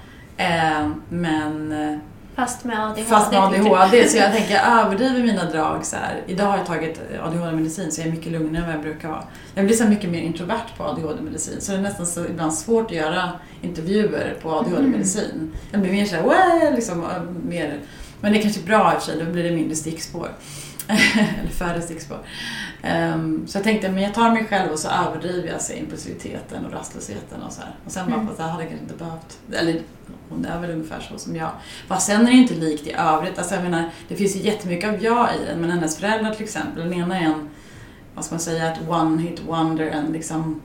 [0.44, 1.98] Eh, men eh,
[2.36, 3.04] Fast med ADHD.
[3.04, 3.42] Fast med?
[3.42, 6.22] ADHD, så jag tänker jag överdriver mina drag så här.
[6.28, 9.24] Idag har jag tagit ADHD-medicin så jag är mycket lugnare än vad jag brukar vara.
[9.56, 12.86] Jag blir så mycket mer introvert på ADHD-medicin så det är nästan så ibland svårt
[12.86, 15.52] att göra intervjuer på ADHD-medicin.
[15.72, 17.06] Jag blir mer såhär, liksom,
[17.48, 17.80] mer,
[18.22, 20.30] men det är kanske bra i och för sig, då blir det mindre stickspår.
[20.88, 22.18] Eller färre stickspår.
[22.82, 26.66] Ehm, så jag tänkte, men jag tar mig själv och så överdriver jag så impulsiviteten
[26.66, 27.76] och rastlösheten och så här.
[27.86, 28.28] Och sen bara, Mm.
[28.28, 29.82] fast jag hade kanske inte behövt, eller
[30.30, 31.50] hon är väl ungefär så som jag.
[31.88, 33.38] Fast sen är det ju inte likt i övrigt.
[33.38, 36.44] Alltså jag menar, det finns ju jättemycket av jag i den, men hennes föräldrar till
[36.44, 37.50] exempel, den ena är en,
[38.16, 40.62] vad ska man säga, ett one hit wonder, en liksom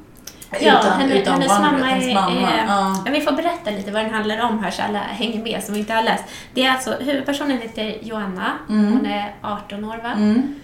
[0.60, 2.50] Ja, henne- hennes wonder, mamma hennes är- mamma.
[2.52, 2.96] är- Ja.
[3.12, 5.92] Vi får berätta lite vad den handlar om här så alla hänger med som inte
[5.94, 6.24] har läst.
[6.54, 8.52] Det är alltså, huvudpersonen heter Joanna.
[8.68, 8.92] Mm.
[8.92, 10.12] Hon är 18 år va?
[10.12, 10.54] Mm,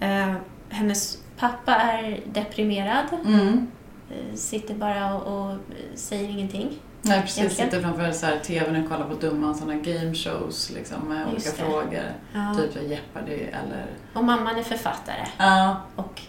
[0.00, 0.34] Eh,
[0.68, 3.04] hennes pappa är deprimerad.
[3.26, 3.66] mm.
[4.10, 5.56] eh, sitter bara och, och
[5.94, 6.68] säger ingenting.
[7.02, 7.38] Nej, precis.
[7.38, 7.70] Egentligen.
[7.70, 11.34] Sitter framför så här, TVn och kollar på dumma sådana game shows liksom, med olika
[11.34, 11.62] Just det.
[11.64, 12.04] frågor.
[12.34, 12.54] Ja.
[12.56, 13.86] Typ Jeopardy eller...
[14.14, 15.26] Och mamman är författare.
[15.38, 16.20] Ja, Och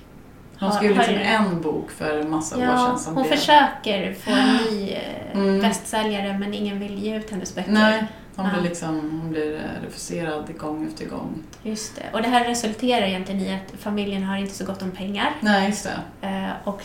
[0.64, 3.36] hon Har- skrev liksom en bok för massa år ja, sedan som hon blev...
[3.38, 5.00] försöker få en ny eh,
[5.34, 5.62] Mm.
[5.62, 7.72] bästsäljare men ingen vill ge ut hennes böcker.
[7.72, 8.04] Nej,
[8.36, 11.44] hon blir liksom hon blir eh, refuserad gång efter gång.
[11.64, 12.02] Just det.
[12.14, 15.32] Och det här resulterar egentligen i att familjen har inte så gott om pengar.
[15.40, 15.90] Nej, just
[16.22, 16.28] det.
[16.28, 16.82] Eh, och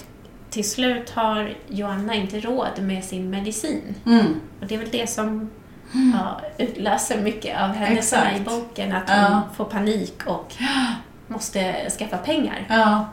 [0.51, 3.95] till slut har Joanna inte råd med sin medicin.
[4.07, 4.41] Mm.
[4.61, 5.51] Och det är väl det som
[6.15, 8.93] ja, utlöser mycket av händelserna i boken.
[8.93, 9.43] Att hon Ja.
[9.57, 10.55] får panik och
[11.27, 12.67] måste skaffa pengar.
[12.69, 13.07] Ja.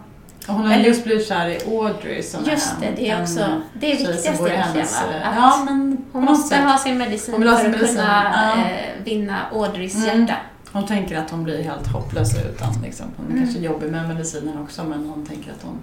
[0.47, 3.62] Hon har just blivit kär i Audrey som Just det, är det är en också
[3.79, 7.45] det är viktigaste i hennes, eh, Att Ja, men hon måste ha sin medicin för
[7.49, 8.65] att medicin, kunna ja.
[8.69, 10.19] eh, vinna Audreys Mm.
[10.19, 10.36] hjärta.
[10.71, 12.81] Hon tänker att hon blir helt hopplös utan.
[12.84, 13.05] Liksom.
[13.17, 13.43] Hon är Mm.
[13.43, 15.77] kanske jobbig med medicinen också men hon tänker att hon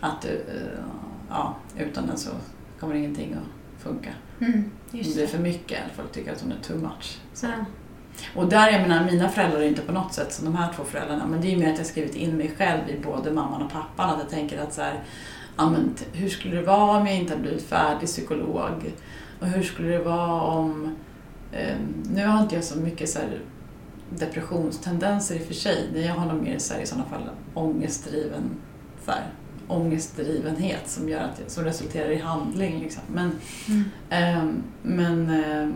[0.00, 0.30] att, eh,
[1.30, 2.30] ja, utan den så
[2.80, 4.10] kommer ingenting att funka.
[4.40, 5.78] Mm, Det blir för mycket.
[5.96, 7.18] Folk tycker att hon är too much.
[7.34, 7.46] Så.
[7.46, 7.52] Ja.
[8.34, 10.84] Och där, jag menar, mina föräldrar är inte på något sätt som de här två
[10.84, 13.62] föräldrarna, men det är ju mer att jag skrivit in mig själv i både mamman
[13.62, 14.10] och pappan.
[14.10, 15.02] Att jag tänker att så här,
[15.56, 18.92] ja, men hur skulle det vara om jag inte hade blivit färdig psykolog?
[19.40, 20.96] Och hur skulle det vara om...
[21.52, 21.76] Eh,
[22.14, 23.40] nu har inte jag så mycket så här,
[24.10, 26.06] depressionstendenser i och för sig.
[26.06, 27.22] Jag har nog mer så här, i sådana fall
[27.54, 28.50] ångestdriven,
[29.04, 29.24] så här,
[29.68, 32.80] ångestdrivenhet som, gör att, som resulterar i handling.
[32.80, 33.02] Liksom.
[33.12, 33.30] Men
[33.68, 33.84] Mm.
[34.10, 35.74] Ehm, men, ehm,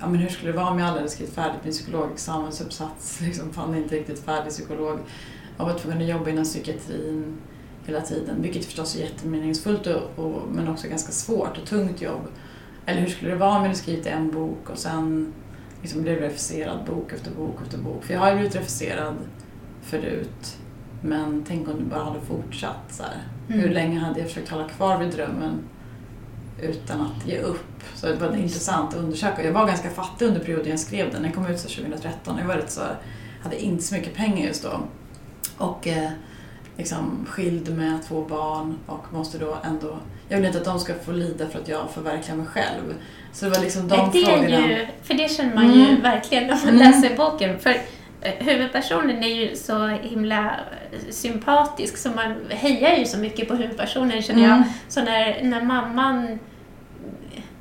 [0.00, 3.20] ja, men hur skulle det vara om jag aldrig hade skrivit färdigt min psykologexamensuppsats?
[3.26, 4.98] Liksom, fann inte riktigt färdig psykolog.
[5.56, 7.36] Jag var tvungen att jobba inom psykiatrin
[7.86, 12.22] hela tiden, vilket förstås är jättemeningsfullt och, och, men också ganska svårt och tungt jobb.
[12.86, 15.32] Eller hur skulle det vara om jag hade skrivit en bok och sen
[15.82, 18.04] liksom blev refuserad bok efter bok efter bok?
[18.04, 19.14] För jag har ju blivit refuserad
[19.82, 20.58] förut,
[21.02, 23.02] men tänk om det bara hade fortsatt så.
[23.48, 23.60] Mm.
[23.60, 25.58] Hur länge hade jag försökt hålla kvar vid drömmen
[26.62, 27.82] utan att ge upp?
[27.94, 29.44] Så det var intressant att undersöka.
[29.44, 31.22] Jag var ganska fattig under perioden jag skrev den.
[31.22, 32.38] Den kom ut så 2013.
[32.38, 32.80] Jag var rätt så,
[33.42, 34.80] hade inte så mycket pengar just då.
[35.58, 36.10] Och eh,
[36.76, 39.96] liksom skild med två barn och måste då ändå...
[40.28, 42.94] Jag vill inte att de ska få lida för att jag förverkligar mig själv.
[43.32, 44.48] Så det var liksom de Nej, det frågorna.
[44.56, 46.02] är ju, för det känner man ju Mm.
[46.02, 46.76] verkligen när man Mm.
[46.78, 47.58] läser boken.
[47.58, 47.76] För
[48.22, 50.44] huvudpersonen är ju så himla
[50.92, 54.52] eh, sympatisk så man hejar ju så mycket på huvudpersonen känner jag.
[54.56, 54.68] Mm.
[54.88, 56.38] Så när, när mamman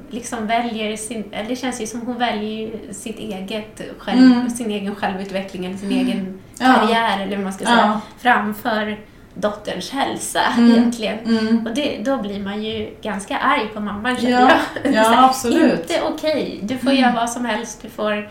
[0.10, 4.50] liksom väljer sin, eller det känns ju som hon väljer sitt eget själv, Mm.
[4.50, 6.74] sin egen självutveckling eller sin egen Ja.
[6.74, 8.02] karriär eller vad man ska säga, Ja.
[8.20, 8.98] framför
[9.34, 10.72] dotterns hälsa Mm.
[10.72, 11.20] egentligen.
[11.26, 11.67] Mm.
[11.67, 14.52] Och det, då blir man ju ganska arg på mamman känner Ja,
[14.84, 14.93] jag.
[14.93, 15.80] ja, absolut.
[15.80, 16.60] Inte okej.
[16.63, 17.02] Du får Mm.
[17.04, 17.82] göra vad som helst.
[17.82, 18.24] Du får eh,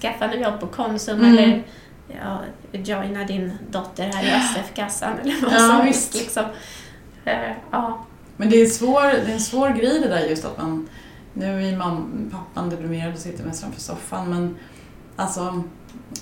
[0.00, 1.32] skaffa något jobb på Konsum Mm.
[1.38, 1.62] eller
[2.08, 2.40] ja,
[2.72, 6.14] joina din dotter här i SF-kassan eller vad Ja, som helst.
[6.14, 6.44] Liksom.
[7.24, 8.04] Eh, ja.
[8.36, 10.88] Men det är, svår, det är en svår grej det där just att man...
[11.32, 14.56] Nu är mam, pappan deprimerad och sitter mest framför soffan men
[15.16, 15.62] alltså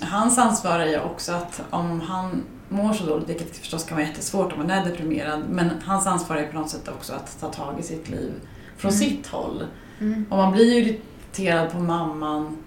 [0.01, 4.07] hans ansvar är ju också att om han mår så dåligt, vilket förstås kan vara
[4.07, 7.47] jättesvårt om man är deprimerad, men hans ansvar är på något sätt också att ta
[7.51, 8.31] tag i sitt liv
[8.77, 8.99] från Mm.
[9.03, 9.63] sitt håll.
[9.99, 10.25] Mm.
[10.29, 12.57] Och man blir ju irriterad på mamman,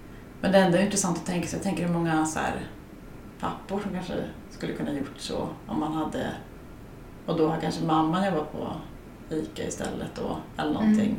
[0.40, 2.54] men det enda är intressant att tänka sig, jag tänker hur många så här,
[3.40, 4.14] pappor som kanske
[4.50, 6.26] skulle kunna gjort så om man hade,
[7.26, 8.72] och då har kanske mamman jobbat på
[9.34, 11.16] ICA istället då, eller någonting.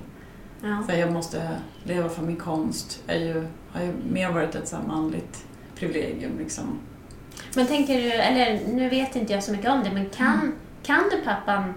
[0.63, 0.83] Ja.
[0.89, 1.49] För jag måste
[1.83, 6.79] leva för min konst är ju, har ju mer varit ett så manligt privilegium liksom.
[7.55, 10.53] Men tänker du, eller nu vet inte jag så mycket om det, men kan, Mm.
[10.83, 11.73] kan du pappan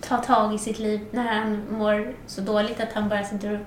[0.00, 3.60] ta tag i sitt liv när han mår så dåligt att han bara sitter och,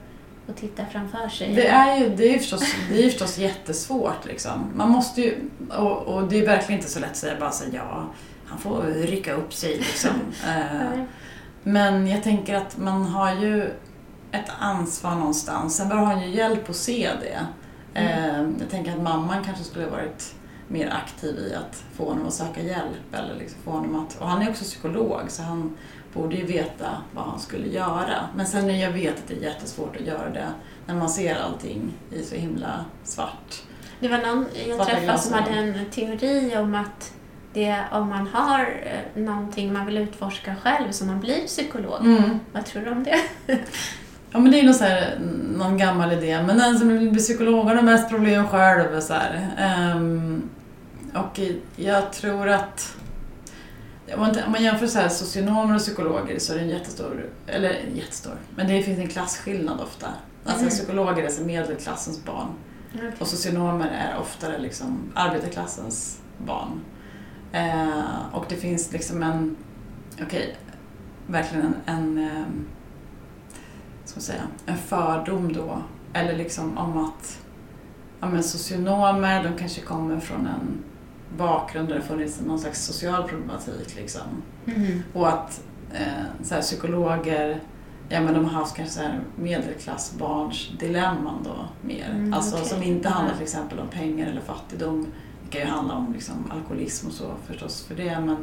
[0.48, 1.56] och tittar framför sig?
[1.56, 4.72] Det är ju det är ju förstås, det är förstås jättesvårt liksom.
[4.76, 7.72] Man måste ju, och, och det är verkligen inte så lätt att säga bara säga
[7.74, 8.06] ja,
[8.46, 10.12] han får rycka upp sig liksom.
[10.48, 11.04] Eh.
[11.64, 13.72] Men jag tänker att man har ju
[14.32, 15.78] ett ansvar någonstans.
[15.78, 17.48] Sen behöver han ju hjälp att se det.
[18.00, 20.36] Eh, jag tänker att mamman kanske skulle varit
[20.68, 23.14] mer aktiv i att få honom att söka hjälp.
[23.14, 25.78] Eller liksom få honom att, och han är också psykolog så han
[26.13, 28.28] borde ju veta vad han skulle göra.
[28.36, 30.47] Men sen när jag vet att det är jättesvårt att göra det
[30.86, 33.62] när man ser allting i så himla svart.
[33.99, 37.13] Det var någon jag träffade som hade en teori om att
[37.54, 42.02] det, om man har eh, någonting man vill utforska själv så man blir psykolog.
[42.02, 42.39] Mm.
[42.52, 43.19] Vad tror du om det?
[44.36, 45.19] Ja men det är så här,
[45.58, 46.43] någon gammal idé.
[46.43, 49.02] Men den som vill bli psykolog har mest problem själv.
[49.02, 49.49] Så här.
[49.58, 50.49] Ehm,
[51.13, 51.39] och
[51.76, 52.95] jag tror att
[54.16, 58.34] om man, jämför så här, socionomer och psykologer så är det en jättestor, eller jättestor,
[58.56, 60.08] men det finns en klasskillnad ofta.
[60.46, 60.70] Alltså Mm.
[60.70, 62.48] psykologer är så medelklassens barn
[63.20, 66.82] och socionomer är oftare liksom arbetarklassens barn.
[67.52, 69.56] Eh, och det finns liksom en,
[70.22, 70.56] okej,
[71.28, 72.66] verkligen en, en ehm,
[74.06, 75.82] ska man säga, en fördom då.
[76.13, 77.39] Eller liksom om att
[78.20, 80.84] ja, men socionomer, de kanske kommer från en
[81.38, 83.96] bakgrund där det funnits någon slags social problematik.
[83.96, 84.22] Liksom.
[84.65, 85.04] Mhm.
[85.13, 85.62] Och att
[85.93, 87.60] eh, så här, psykologer,
[88.10, 91.56] ja men de har haft kanske så här medelklassbarns dilemman då
[91.88, 92.10] mer.
[92.10, 92.67] Mm, alltså okej.
[92.67, 95.08] som inte handlar till exempel om pengar eller fattigdom.
[95.43, 98.38] Det kan ju handla om liksom, alkoholism och så förstås för det men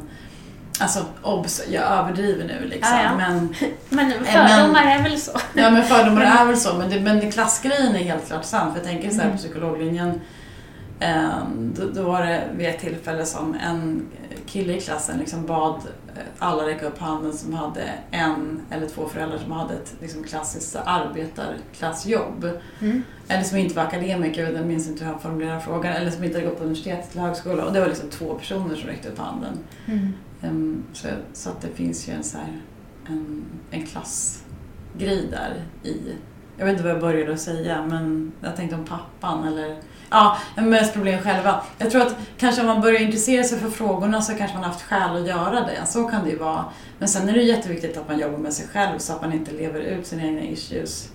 [0.79, 2.97] Alltså obs, jag överdriver nu liksom.
[2.97, 3.17] Ja, ja.
[3.17, 3.55] Men,
[3.89, 5.31] Men fördomar är väl så?
[5.53, 8.73] ja men fördomar är väl så men, det, men klassgrejen är helt klart sant.
[8.73, 9.31] För jag tänker så här Mm.
[9.31, 10.15] på psykologlinjen Eh,
[11.75, 14.07] då, då var det vid ett tillfälle som en
[14.45, 15.75] kille i klassen liksom bad
[16.15, 20.23] eh, alla räcka upp handen som hade en eller två föräldrar som hade ett liksom
[20.23, 22.49] klassiskt arbetarklassjobb.
[22.81, 23.03] Mm.
[23.27, 26.37] Eller som inte var akademiker, jag minns inte hur han formulerade frågan, eller som inte
[26.37, 27.65] hade gått på universitet eller högskola.
[27.65, 29.57] Och det var liksom två personer som räckte upp handen.
[29.85, 30.13] Mm.
[30.41, 32.61] Ehm, så, så att det finns ju en, så här,
[33.07, 36.15] en, en klassgrej där i...
[36.57, 39.77] Jag vet inte vad jag började att säga, men jag tänkte om pappan eller...
[40.11, 41.63] Ja, mest problem själva.
[41.77, 44.71] Jag tror att kanske om man börjar intressera sig för frågorna så kanske man har
[44.71, 45.85] haft skäl att göra det.
[45.85, 46.65] Så kan det ju vara.
[46.99, 49.51] Men sen är det jätteviktigt att man jobbar med sig själv så att man inte
[49.51, 51.09] lever ut sina egna issues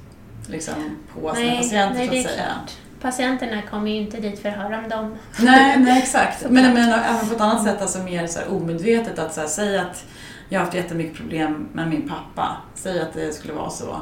[0.47, 0.75] liksom,
[1.15, 2.45] på sina Nej, patienter nej, så att säga.
[2.45, 2.73] klart.
[3.01, 5.17] Patienterna kommer ju inte dit för att höra om dem.
[5.39, 6.43] Nej, nej exakt.
[6.51, 9.83] Men, men även på ett annat sätt, alltså mer så omedvetet att så här, säga
[9.83, 10.05] att
[10.49, 12.57] jag har haft jättemycket problem med min pappa.
[12.75, 14.01] Säg att det skulle vara så.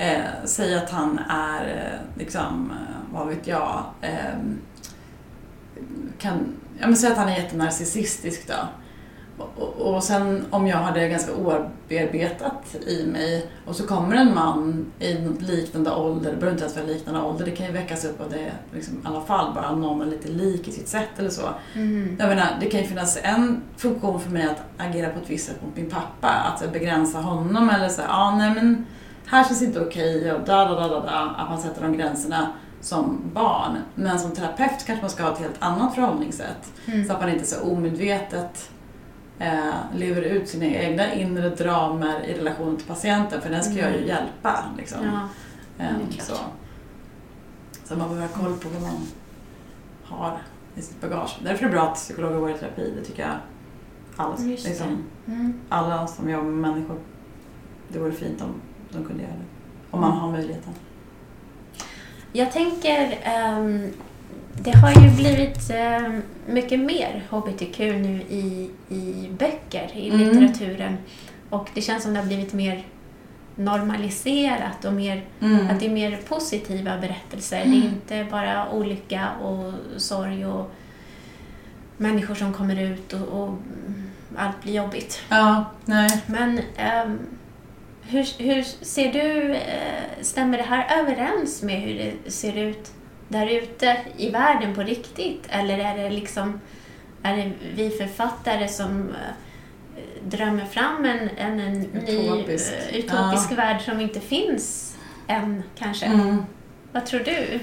[0.00, 4.38] Eh, säg att han är, eh, liksom, eh, vad vet jag, eh,
[6.18, 8.54] kan, ja, men säg att han är jättenarcissistisk då.
[9.56, 14.34] Och, och, sen om jag har det ganska obearbetat i mig och så kommer en
[14.34, 18.04] man i liknande ålder, det behöver inte ens vara liknande ålder, det kan ju väckas
[18.04, 21.18] upp av det liksom, i alla fall, bara någon är lite lik i sitt sätt
[21.18, 21.48] eller så.
[21.74, 22.16] Mm.
[22.18, 25.46] Jag menar, det kan ju finnas en funktion för mig att agera på ett visst
[25.46, 28.86] sätt mot min pappa, att begränsa honom eller så ah, nej men
[29.30, 32.52] här känns inte okej och da, da, da, da, da, att man sätter de gränserna
[32.80, 33.76] som barn.
[33.94, 36.72] Men som terapeut kanske man ska ha ett helt annat förhållningssätt.
[36.86, 37.04] Mm.
[37.06, 38.70] Så att man inte så omedvetet
[39.38, 43.90] eh, lever ut sina egna inre dramer i relation till patienten, för den ska jag
[43.90, 44.08] ju Mm.
[44.08, 44.64] hjälpa.
[44.76, 44.98] Liksom.
[45.04, 45.28] Ja.
[46.10, 46.22] klart.
[46.26, 46.34] så.
[47.84, 49.00] så man behöver ha koll på vad man
[50.04, 50.38] har
[50.76, 51.38] i sitt bagage.
[51.44, 53.36] Därför är det bra att psykologer går i terapi, det tycker jag
[54.16, 55.60] alla, liksom, Mm.
[55.68, 56.96] alla som jobbar med människor.
[57.88, 58.54] Det vore fint om
[58.92, 59.44] de kunde göra det.
[59.90, 60.20] Om man Mm.
[60.22, 60.72] har möjligheten.
[62.32, 63.88] Jag tänker, ehm,
[64.62, 70.20] det har ju blivit ehm, mycket mer HBTQ nu i, i böcker, i Mm.
[70.28, 70.96] litteraturen.
[71.50, 72.84] Och det känns som det har blivit mer
[73.56, 75.70] normaliserat och mer, Mm.
[75.70, 77.62] att det är mer positiva berättelser.
[77.62, 77.80] Mm.
[77.80, 80.70] Det är inte bara olycka och sorg och
[81.96, 83.54] människor som kommer ut och, och
[84.36, 85.20] allt blir jobbigt.
[85.28, 86.22] Ja, nej.
[86.26, 87.18] Men ehm,
[88.10, 92.90] hur, hur ser du, eh, stämmer det här överens med hur det ser ut
[93.28, 95.46] där ute i världen på riktigt?
[95.48, 96.60] Eller är det liksom,
[97.22, 99.14] är det vi författare som eh,
[100.24, 102.72] drömmer fram en, en, en ny Utopisk.
[102.72, 104.96] eh, utopisk värld som inte finns
[105.26, 106.06] än kanske?
[106.06, 106.44] Mm.
[106.92, 107.60] Vad tror du?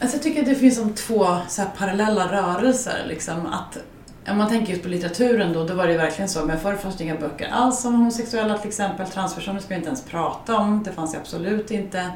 [0.00, 3.04] Alltså jag tycker att det finns som två så här parallella rörelser.
[3.08, 3.78] Liksom, att,
[4.28, 6.46] om man tänker just på litteraturen då, då var det ju verkligen så.
[6.46, 9.06] Men förr fanns det inga böcker alls om homosexuella till exempel.
[9.06, 10.82] Transpersoner ska vi inte ens prata om.
[10.82, 12.10] Det fanns det absolut inte.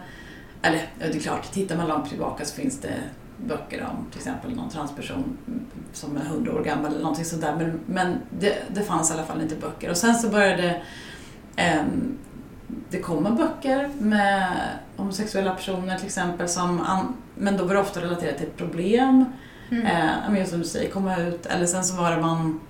[0.62, 2.94] Eller ja, det är klart, tittar man långt tillbaka så finns det
[3.36, 5.36] böcker om till exempel någon transperson
[5.92, 7.56] som är 100 år gammal eller någonting sånt där.
[7.56, 9.90] Men, men det, det fanns i alla fall inte böcker.
[9.90, 10.82] Och sen så började
[11.56, 11.82] eh,
[12.90, 14.52] det komma böcker med
[14.96, 19.24] homosexuella personer till exempel, som an, men då var det ofta relaterat till ett problem.
[19.70, 19.87] Mm.
[19.87, 21.46] Eh, men som du säger, komma ut.
[21.46, 22.61] Eller sen så var det man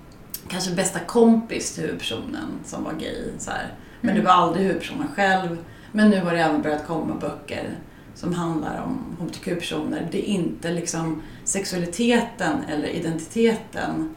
[0.47, 3.23] kanske bästa kompis till huvudpersonen som var gay.
[3.37, 3.73] Så här.
[4.01, 4.21] Men Mm.
[4.23, 5.57] det var aldrig huvudpersonen själv.
[5.91, 7.69] Men nu har det även börjat komma böcker
[8.15, 10.07] som handlar om hbtq-personer.
[10.11, 14.15] Det är inte liksom sexualiteten eller identiteten,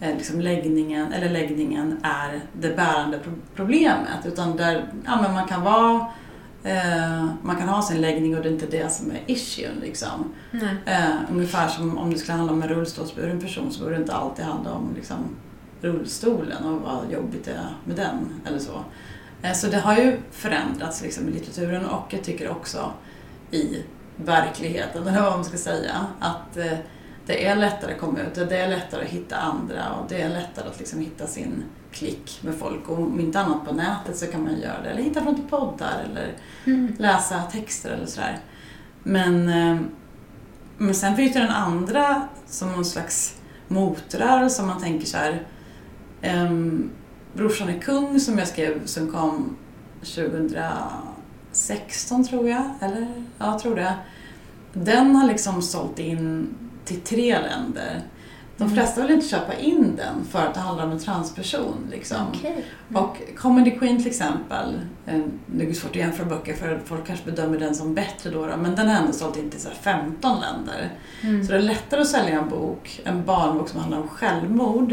[0.00, 4.26] eh, liksom läggningen, eller läggningen är det bärande pro- problemet.
[4.26, 6.06] Utan där ja, men man kan vara
[6.64, 9.74] eh, man kan ha sin läggning och det är inte det som är issuen.
[9.80, 10.34] Liksom.
[10.86, 14.14] Eh, ungefär som om det skulle handla om en rullstolsburen person så behöver det inte
[14.14, 15.16] alltid handla om liksom,
[15.80, 18.40] rullstolen och vad jobbigt det är med den.
[18.46, 18.80] Eller så.
[19.42, 22.92] Eh, så det har ju förändrats liksom, i litteraturen och jag tycker också
[23.50, 23.82] i
[24.16, 26.06] verkligheten, eller vad man ska säga.
[26.20, 26.78] Att eh,
[27.26, 30.28] det är lättare att komma ut, det är lättare att hitta andra och det är
[30.28, 32.88] lättare att liksom, hitta sin klick med folk.
[32.88, 34.90] Och om inte annat på nätet så kan man göra det.
[34.90, 36.32] Eller hitta från till poddar eller
[36.64, 36.94] Mm.
[36.98, 38.38] läsa texter eller sådär.
[39.02, 39.76] Men, eh,
[40.78, 43.36] men sen finns det den andra som någon slags
[43.68, 45.46] motrörelse som man tänker så här.
[46.22, 46.90] Um,
[47.34, 49.56] Brorsan är kung som jag skrev som kom
[51.52, 53.00] 2016 tror jag, eller
[53.38, 53.94] ja, jag tror det.
[54.72, 56.48] Den har liksom sålt in
[56.84, 58.00] till tre länder.
[58.56, 58.74] De Mm.
[58.76, 61.74] flesta vill inte köpa in den för att det handlar om en transperson.
[61.90, 62.16] Liksom.
[62.34, 62.64] Okej.
[62.94, 67.30] Och Comedy Queen till exempel, eh, det är svårt att jämföra böcker för folk kanske
[67.30, 69.76] bedömer den som bättre då, då men den har ändå sålt in till så här
[69.76, 70.90] 15 länder.
[71.22, 71.44] Mm.
[71.46, 74.92] Så det är lättare att sälja en bok, en barnbok som handlar om självmord,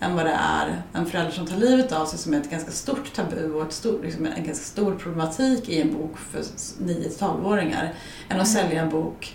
[0.00, 2.70] än vad det är en förälder som tar livet av sig som är ett ganska
[2.70, 6.42] stort tabu och ett stor, liksom en ganska stor problematik i en bok för
[6.84, 7.94] 9-12-åringar.
[8.28, 9.34] Än att sälja en bok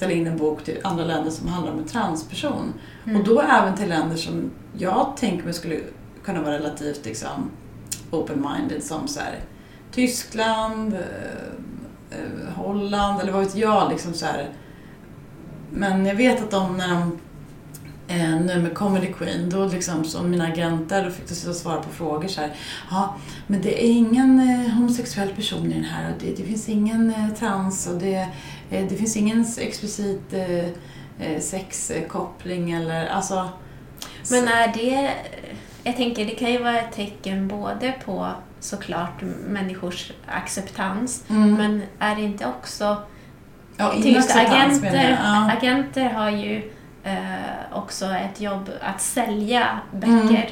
[0.00, 2.74] sälja in en bok till andra länder som handlar om en transperson.
[3.04, 3.20] Mm.
[3.20, 5.80] Och då även till länder som jag tänker mig skulle
[6.24, 7.50] kunna vara relativt liksom,
[8.10, 9.38] open-minded som så här,
[9.92, 11.00] Tyskland, eh,
[12.10, 13.90] eh, Holland eller vad vet jag.
[13.90, 14.48] Liksom så här.
[15.70, 17.18] Men jag vet att de när de
[18.08, 21.56] eh, nu med Comedy Queen, då liksom som mina agenter, då fick de sitta och
[21.56, 22.56] svara på frågor så här.
[22.90, 26.68] Ja, men det är ingen eh, homosexuell person i den här och det, det finns
[26.68, 28.28] ingen eh, trans och det,
[28.70, 30.64] det finns ingen explicit eh,
[31.26, 33.48] eh, sexkoppling eller alltså...
[34.30, 35.10] Men är det...
[35.84, 38.28] Jag tänker det kan ju vara ett tecken både på
[38.60, 41.54] såklart människors acceptans Mm.
[41.54, 42.96] men är det inte också...
[43.76, 45.18] ja, Tyst, agenter.
[45.24, 45.50] Ja.
[45.58, 46.70] agenter har ju
[47.04, 47.14] eh,
[47.72, 50.50] också ett jobb att sälja böcker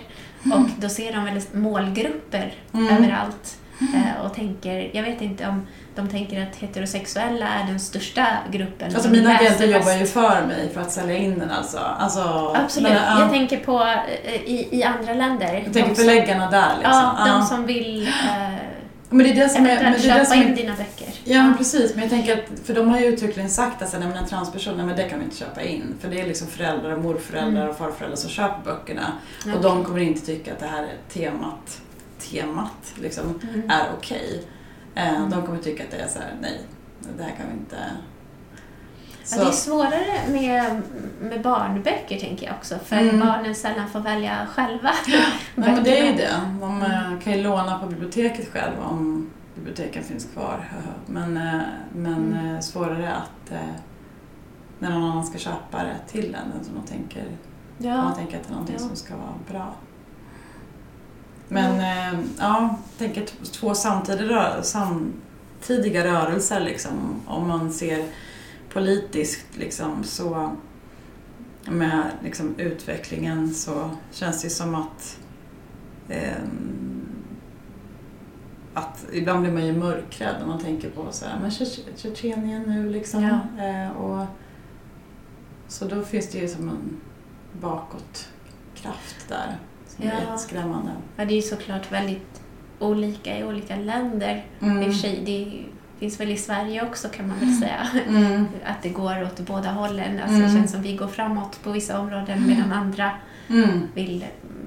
[0.55, 2.97] och då ser de väl målgrupper Mm.
[2.97, 3.59] överallt
[3.95, 5.67] eh, och tänker, jag vet inte om
[5.99, 8.95] de tänker att heterosexuella är den största gruppen.
[8.95, 11.79] Alltså mina agenter jobbar ju för mig för att sälja in den alltså.
[11.79, 12.93] alltså Absolut.
[12.93, 13.21] men, ja.
[13.21, 13.83] Jag tänker på
[14.25, 15.63] eh, i, i andra länder.
[15.65, 16.93] Jag tänker förläggarna där liksom.
[17.19, 18.13] Ja, de som vill eh,
[19.11, 19.83] Men det är det som är...
[19.83, 21.09] Men det är det köpa som in är dina böcker.
[21.25, 21.95] Ja, men precis.
[21.95, 24.77] Men jag tänker att, för de har ju uttryckligen sagt att nej, men en transperson,
[24.77, 25.95] nej, men det kan vi inte köpa in.
[26.01, 27.69] För det är liksom föräldrar och morföräldrar Mm.
[27.71, 29.13] och farföräldrar som köper böckerna.
[29.41, 29.55] Okej.
[29.55, 31.81] Och de kommer inte tycka att det här temat,
[32.31, 33.71] temat liksom, Mm.
[33.71, 34.43] är okej.
[34.43, 34.58] Eh,
[34.99, 35.31] Mm.
[35.31, 36.61] De kommer tycka att det är så här, nej,
[37.17, 37.77] det här kan vi inte...
[39.31, 40.83] Ja, det är svårare med,
[41.21, 43.21] med barnböcker tänker jag också, för Mm.
[43.21, 44.91] barnen sällan får välja själva.
[45.55, 46.41] Nej, men det är ju det.
[46.61, 50.65] De eh, kan ju låna på biblioteket själv om biblioteken finns kvar.
[51.07, 51.61] Men, eh,
[51.93, 52.55] men Mm.
[52.55, 53.59] eh, svårare att eh,
[54.79, 56.65] när någon annan ska köpa det till en.
[56.65, 57.25] Som de tänker,
[57.79, 57.97] Ja.
[57.97, 58.87] man tänker att det är någonting Ja.
[58.87, 59.75] som ska vara bra.
[61.49, 67.21] Men eh, ja, jag tänker t- två samtidiga, samtidiga rörelser liksom.
[67.27, 68.05] Om man ser
[68.73, 70.57] politiskt liksom så
[71.65, 75.19] med liksom, utvecklingen så känns det som att
[76.09, 77.05] ehm,
[78.75, 82.63] att ibland blir man ju mörkrädd när man tänker på så här, men Tjetj- Tjetjenien
[82.63, 83.23] nu liksom.
[83.23, 83.65] Ja.
[83.65, 84.27] Eh, och,
[85.69, 87.01] så då finns det ju som en
[87.61, 89.57] bakåtkraft där
[89.99, 90.21] som är Ja.
[90.31, 90.91] jätteskrämmande.
[91.17, 92.41] Ja, det är ju såklart väldigt
[92.79, 94.45] olika i olika länder.
[94.61, 94.83] Mm.
[94.83, 95.53] I och för sig, det
[95.99, 97.89] finns väl i Sverige också kan man väl säga.
[98.09, 98.47] Mm.
[98.67, 100.19] Att det går åt båda hållen.
[100.21, 100.43] Alltså, Mm.
[100.49, 103.11] Det känns som vi går framåt på vissa områden medan andra
[103.51, 103.81] Mm.
[103.95, 104.67] vill mm,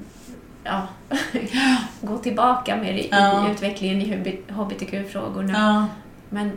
[0.63, 0.87] ja,
[2.01, 3.47] gå tillbaka mer i, Ja.
[3.47, 5.53] i utvecklingen i hb- hbtq-frågorna.
[5.53, 5.87] Ja.
[6.29, 6.51] Men,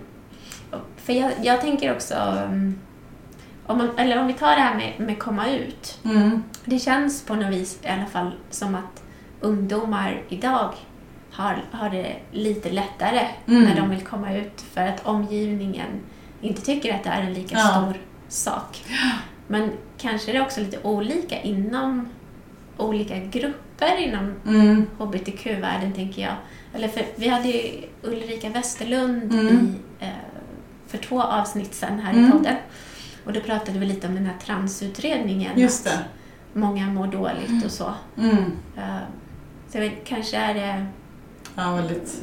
[0.97, 2.15] för jag, jag tänker också,
[2.51, 2.79] um,
[3.67, 5.99] om, man, eller om vi tar det här med, med komma ut.
[6.05, 6.43] Mm.
[6.65, 9.03] Det känns på något vis i alla fall som att
[9.41, 10.75] ungdomar idag
[11.33, 13.63] har, har det lite lättare Mm.
[13.63, 15.89] när de vill komma ut för att omgivningen
[16.41, 17.69] inte tycker att det är en lika Ja.
[17.69, 18.85] stor sak.
[19.47, 22.09] Men kanske är det också lite olika inom
[22.77, 24.87] olika grupper inom Mm.
[24.99, 26.35] hbtq-världen, tänker jag.
[26.75, 29.47] Eller för, vi hade ju Ulrika Westerlund Mm.
[30.01, 30.09] i, eh,
[30.87, 32.29] för två avsnitt sedan här Mm.
[32.29, 32.57] i podden.
[33.25, 35.59] Och då pratade vi lite om den här transutredningen.
[35.61, 36.59] Just att det.
[36.61, 37.95] Många mår dåligt och så.
[38.19, 38.53] Mm.
[38.77, 38.97] Eh,
[39.69, 40.87] så jag kanske är det...
[41.57, 42.23] Ja, väldigt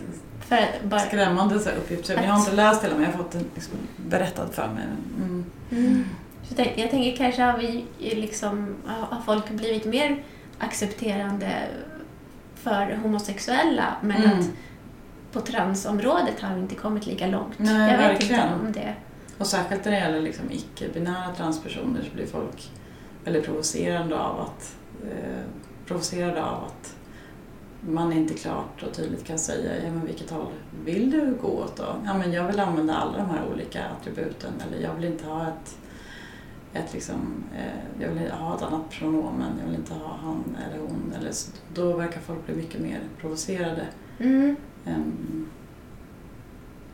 [0.49, 0.99] att bara...
[0.99, 2.15] skrämmande så här uppgifter.
[2.15, 4.83] Men jag har inte läst hela men jag har fått den liksom berättad för mig.
[5.17, 5.45] Mm.
[5.71, 6.05] Mm.
[6.43, 10.23] Så tänk, jag tänker kanske har vi liksom, har folk blivit mer
[10.59, 11.51] accepterande
[12.55, 14.39] för homosexuella men Mm.
[14.39, 14.45] att
[15.31, 17.53] på transområdet har vi inte kommit lika långt.
[17.57, 18.41] Nej, jag vet verkligen.
[18.41, 18.93] inte om det.
[19.41, 22.71] Och särskilt när det gäller liksom icke-binära transpersoner så blir folk
[23.23, 25.43] väldigt provocerande av att, eh,
[25.85, 26.95] provocerade av att
[27.81, 30.51] man inte klart och tydligt kan säga ja, men vilket håll
[30.85, 31.95] vill du gå åt då?
[32.05, 35.47] Ja, men jag vill använda alla de här olika attributen eller jag vill inte ha
[35.47, 35.77] ett,
[36.73, 40.79] ett liksom, eh, jag vill ha ett annat pronomen, jag vill inte ha han eller
[40.79, 41.13] hon.
[41.19, 41.33] Eller,
[41.73, 43.87] då verkar folk bli mycket mer provocerade.
[44.19, 44.55] Mm.
[44.85, 45.47] Ehm,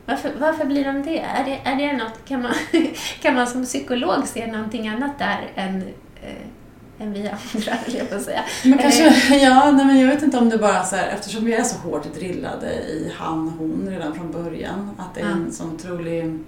[0.08, 1.18] Varför, varför blir de det?
[1.18, 2.52] Är det, är det något, kan, man,
[3.20, 5.82] kan man som psykolog se någonting annat där än,
[6.22, 8.44] eh, än vi andra, jag på att säga?
[8.64, 9.04] Men kanske,
[9.36, 11.78] ja, nej, men jag vet inte om det bara så här, eftersom vi är så
[11.78, 16.38] hårt drillade i han, hon redan från början, att det är en sån otrolig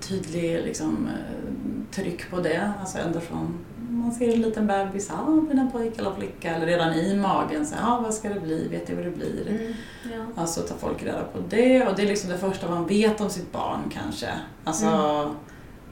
[0.00, 2.72] tydlig liksom, eh, tryck på det.
[2.80, 3.58] Alltså ända från
[3.98, 6.54] man ser en liten bebis, ja, blir det en pojke eller flicka?
[6.56, 8.68] Eller redan i magen, så, ja, vad ska det bli?
[8.68, 9.48] Vet jag vad det blir?
[9.48, 9.74] Mm,
[10.12, 10.42] ja.
[10.42, 13.30] Alltså tar folk reda på det och det är liksom det första man vet om
[13.30, 14.28] sitt barn kanske.
[14.64, 15.34] Alltså Mm.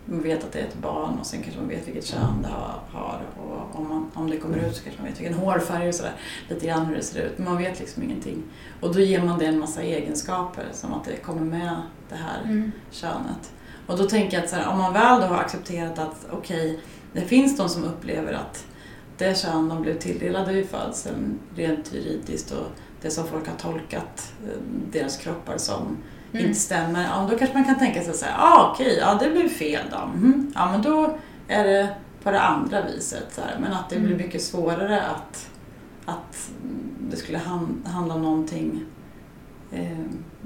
[0.09, 2.48] man vet att det är ett barn och sen kanske man vet vilket kön det
[2.98, 5.94] har, och om, man, om det kommer ut så kanske man vet vilken hårfärg och
[5.94, 6.12] sådär.
[6.48, 8.42] Lite grann hur det ser ut men man vet liksom ingenting.
[8.80, 11.76] Och då ger man det en massa egenskaper som att det kommer med
[12.09, 12.72] det här Mm.
[12.90, 13.52] könet.
[13.86, 16.80] Och då tänker jag att här, om man väl då har accepterat att okej,
[17.16, 18.64] det finns de som upplever att
[19.18, 22.66] det kön de blev tilldelade vid födseln rent juridiskt och
[23.02, 24.58] det som folk har tolkat eh,
[24.92, 25.96] deras kroppar som
[26.32, 26.46] Mm.
[26.48, 29.30] inte stämmer, ja, då kanske man kan tänka sig så här, ah, okej, ja det
[29.30, 30.06] blev fel då.
[30.18, 30.52] Mhm.
[30.54, 31.16] Ja men då
[31.48, 31.88] är det
[32.22, 33.24] på det andra viset.
[33.30, 33.56] Så här.
[33.60, 34.26] Men att det blir Mm.
[34.26, 35.50] mycket svårare att,
[36.04, 36.50] att
[37.10, 38.84] det skulle han, handla om någonting
[39.72, 39.98] eh,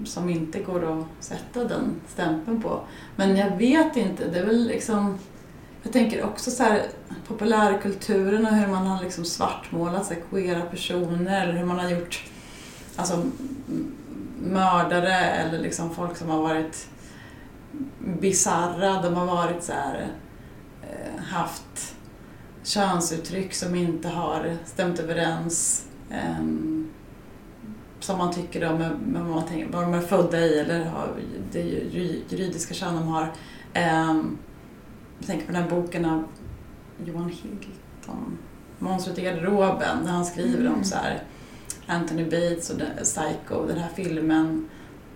[0.04, 2.80] som inte går att sätta den stämpeln på.
[3.16, 5.18] Men jag vet inte, det är väl liksom
[5.82, 6.82] jag tänker också så här
[7.28, 11.90] populärkulturen och hur man har liksom svartmålat så här, queera personer eller hur man har
[11.90, 12.24] gjort
[12.96, 13.22] alltså,
[14.40, 16.88] mördare eller liksom folk som har varit
[18.20, 19.02] bizarra.
[19.02, 20.06] De har varit så här,
[20.82, 21.94] eh, haft
[22.62, 26.88] könsuttryck som inte har stämt överens ehm,
[28.00, 30.84] som man tycker om med, med vad, man tänker, vad de är födda i eller
[30.84, 31.08] har,
[31.52, 31.62] det
[32.30, 33.32] juridiska kön de har.
[33.74, 34.38] Ehm,
[35.20, 36.24] jag tänker på den här boken av
[37.04, 38.38] Johan Hilton,
[38.78, 40.84] Monstret i garderoben, där han skriver om Mm.
[40.84, 41.22] så här
[41.86, 44.68] Anthony Bates och Psycho, den här filmen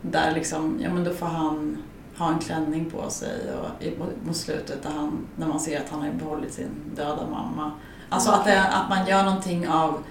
[0.03, 1.77] där liksom, ja men då får han
[2.17, 3.97] ha en klänning på sig och i,
[4.27, 7.73] mot slutet där han, när man ser att han har behållit sin döda mamma.
[8.09, 10.03] Alltså att, det, att man gör någonting av,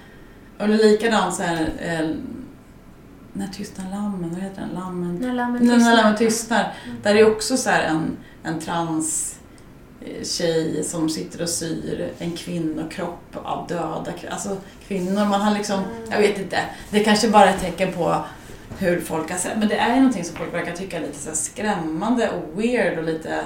[0.58, 2.10] eller likadant så här, eh,
[3.32, 4.70] när tystnar lammen, vad heter den?
[4.70, 5.96] Lammen När lammen när tystnar.
[5.96, 6.72] lammen tystnar.
[7.02, 9.33] Där är också så en, en trans
[10.22, 14.56] tjej som sitter och syr en kvinnokropp av döda alltså
[14.88, 15.24] kvinnor.
[15.24, 15.80] Man har liksom,
[16.10, 16.58] jag vet inte,
[16.90, 18.24] det kanske bara är ett tecken på
[18.78, 21.18] hur folk har sett, men det är ju någonting som folk verkar tycka är lite
[21.18, 23.44] så skrämmande och weird och lite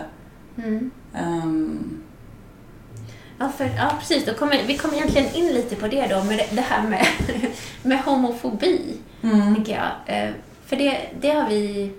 [0.59, 0.91] Mm.
[1.15, 2.03] ehm,
[3.41, 4.25] Ja, för, ja, precis.
[4.25, 7.07] Då kommer, vi kommer egentligen in lite på det då, med det, det här med,
[7.83, 10.17] med homofobi, mm, tänker jag.
[10.19, 10.31] Eh,
[10.67, 11.93] För det, det har vi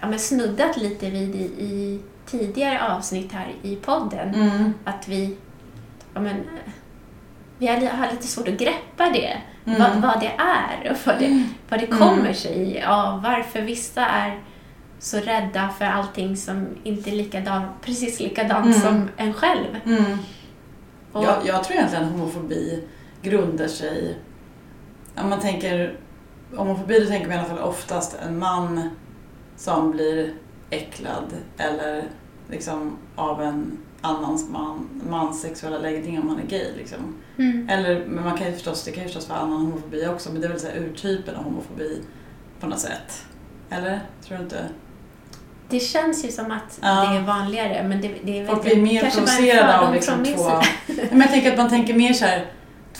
[0.00, 4.34] ja, men snuddat lite vid i, i tidigare avsnitt här i podden.
[4.34, 5.36] mm, Att vi,
[6.14, 6.36] ja, men,
[7.58, 9.36] vi har, li- har lite svårt att greppa det.
[9.64, 9.78] Mm.
[9.80, 13.22] Vad, vad det är och vad det, vad det kommer sig av.
[13.22, 14.40] Varför vissa är
[14.98, 18.78] så rädda för allting som inte är likadant, precis likadant Mm.
[18.80, 19.66] som en själv.
[19.84, 20.18] mm.
[21.12, 22.84] Och, Jag, jag tror egentligen att homofobi
[23.22, 24.16] grundar sig...
[25.22, 25.96] Om man tänker
[26.56, 28.90] homofobi, då tänker man i alla fall oftast en man
[29.56, 30.32] som blir
[30.70, 32.04] äcklad eller
[32.50, 36.72] liksom av en annans man, mans sexuella läggning om man är gay.
[36.76, 36.98] Liksom.
[37.38, 37.68] Mm.
[37.68, 40.40] Eller, men man kan ju förstås, det kan ju förstås vara annan homofobi också, men
[40.40, 42.02] det är väl så här urtypen av homofobi
[42.60, 43.24] på något sätt.
[43.70, 44.00] Eller?
[44.24, 44.68] Tror du inte?
[45.68, 46.88] Det känns ju som att Ja.
[46.88, 50.50] det är vanligare, men det, det är väl Folk blir mer provocerade av liksom två...
[51.10, 52.46] Men jag tänker att man tänker mer så här,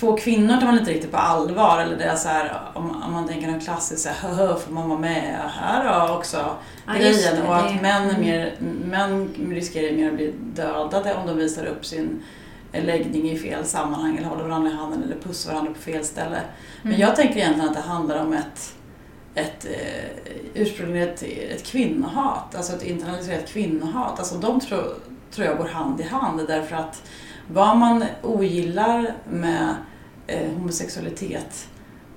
[0.01, 1.81] två kvinnor tar man inte riktigt på allvar.
[1.81, 4.73] Eller det är så här, om, om man tänker något klassiskt så här, hö får
[4.73, 6.57] man vara med här då också?
[6.87, 7.43] Ja, grejen.
[7.43, 8.21] och att män, är mm.
[8.21, 12.23] mer, män riskerar mer att bli dödade om de visar upp sin
[12.73, 16.41] läggning i fel sammanhang eller håller varandra i handen eller pussar varandra på fel ställe.
[16.83, 17.01] Men Mm.
[17.01, 18.75] jag tänker egentligen att det handlar om ett,
[19.35, 24.19] ett eh, ursprungligen ett, ett kvinnohat, alltså ett internaliserat kvinnohat.
[24.19, 24.95] Alltså de tror,
[25.31, 27.03] tror jag går hand i hand därför att
[27.49, 29.75] vad man ogillar med
[30.27, 31.69] eh, homosexualitet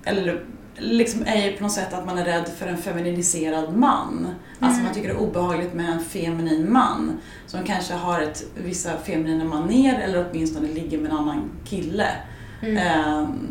[0.04, 0.46] eller
[0.78, 4.28] liksom är på något sätt att man är rädd för en femininiserad man.
[4.60, 4.84] Alltså Mm.
[4.86, 9.46] man tycker det är obehagligt med en feminin man som kanske har ett, vissa feminina
[9.46, 12.08] maner eller åtminstone ligger med en annan kille.
[12.62, 12.78] Mm.
[12.78, 13.48] Ehm,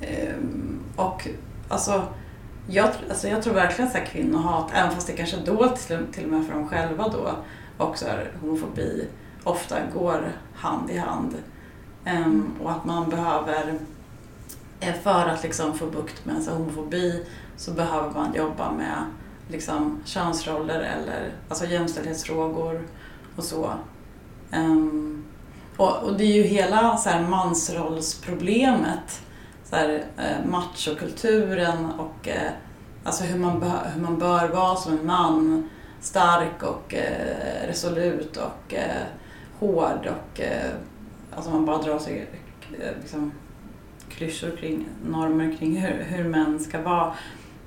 [0.00, 1.28] ehm, och
[1.68, 2.02] alltså
[2.68, 6.24] jag, alltså jag tror verkligen att kvinnohat, även fast det kanske är dolt till, till
[6.24, 7.30] och med för dem själva då,
[7.84, 9.04] också är homofobi
[9.44, 11.34] ofta går hand i hand.
[12.04, 13.78] Ehm, och att man behöver,
[14.80, 17.24] eh, för att liksom få bukt med så homofobi,
[17.56, 19.04] så behöver man jobba med
[19.48, 22.82] liksom, könsroller eller alltså jämställdhetsfrågor
[23.36, 23.70] och så.
[24.50, 25.24] Ehm,
[25.76, 29.22] och, och det är ju hela så här, mansrollsproblemet,
[29.64, 32.50] så här, eh, machokulturen och eh,
[33.04, 35.68] alltså hur man, hur man bör vara som en man.
[36.00, 39.02] Stark och eh, resolut och eh,
[39.58, 40.70] hård och eh,
[41.34, 42.28] alltså man bara drar sig
[42.80, 43.32] eh, liksom,
[44.08, 47.12] klyschor kring normer kring hur, hur män ska vara.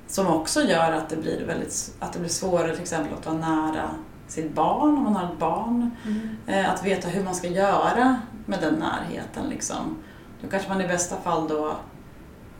[0.06, 3.36] Som också gör att det blir väldigt att det blir svårare till exempel att vara
[3.38, 3.90] nära
[4.28, 5.90] sitt barn om man har ett barn.
[6.06, 6.36] Mm.
[6.46, 9.48] Eh, Att veta hur man ska göra med den närheten.
[9.48, 9.96] Liksom.
[10.42, 11.76] Då kanske man i bästa fall då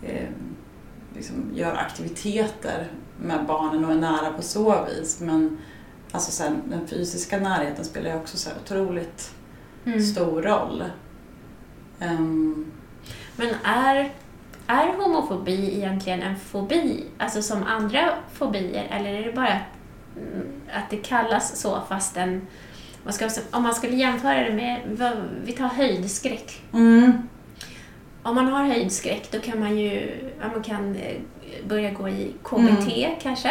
[0.03, 0.29] eh,
[1.15, 2.89] liksom gör aktiviteter
[3.21, 5.21] med barnen och är nära på så vis.
[5.21, 5.59] Men
[6.13, 9.35] alltså sen, den fysiska närheten spelar ju också så här otroligt
[9.87, 10.01] Mm.
[10.03, 10.85] stor roll.
[12.01, 12.67] Ehm,
[13.37, 14.11] Men är,
[14.67, 20.47] är homofobi egentligen en fobi, alltså som andra fobier, eller är det bara att, mm,
[20.75, 22.47] att det kallas så fastän
[23.05, 24.81] man ska, om man skulle jämföra det med,
[25.45, 26.63] vi tar höjdskräck.
[26.73, 27.13] mm,
[28.23, 30.11] Om man har höjdskräck då kan man ju
[30.55, 31.17] man kan eh,
[31.69, 33.51] börja gå i KBT kanske.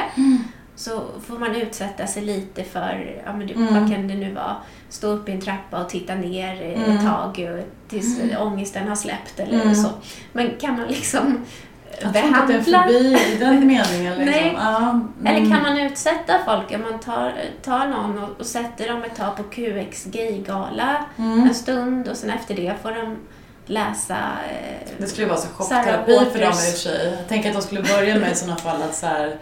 [0.82, 3.73] Så får man utsätta sig lite för, ja, men det, Mm.
[3.73, 4.55] vad kan det nu vara,
[4.89, 6.97] stå upp i en trappa och titta ner Mm.
[6.97, 8.41] ett tag eh, tills mm.
[8.41, 9.75] ångesten har släppt eller Mm.
[9.75, 9.89] så.
[10.34, 11.45] Men kan man liksom
[11.91, 14.17] eh, jag tror inte att det är fobi i den meningen.
[14.17, 14.25] Liksom.
[14.25, 14.57] Nej.
[14.59, 15.07] Mm.
[15.25, 16.71] eller kan man utsätta folk?
[16.75, 21.41] Om man tar, tar någon och, och sätter dem ett tag på QX gaygala mm.
[21.43, 23.17] en stund och sen efter det får de
[23.65, 24.17] läsa
[24.49, 27.15] eh, Det skulle vara så chockterapi för dem i och för sig.
[27.19, 29.36] Jag tänker att de skulle börja med i sådana fall att så här,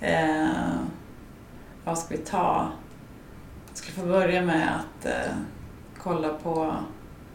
[0.00, 0.74] eh,
[1.84, 2.68] vad ska vi ta?
[3.68, 5.32] Jag skulle få börja med att eh,
[5.98, 6.76] kolla på,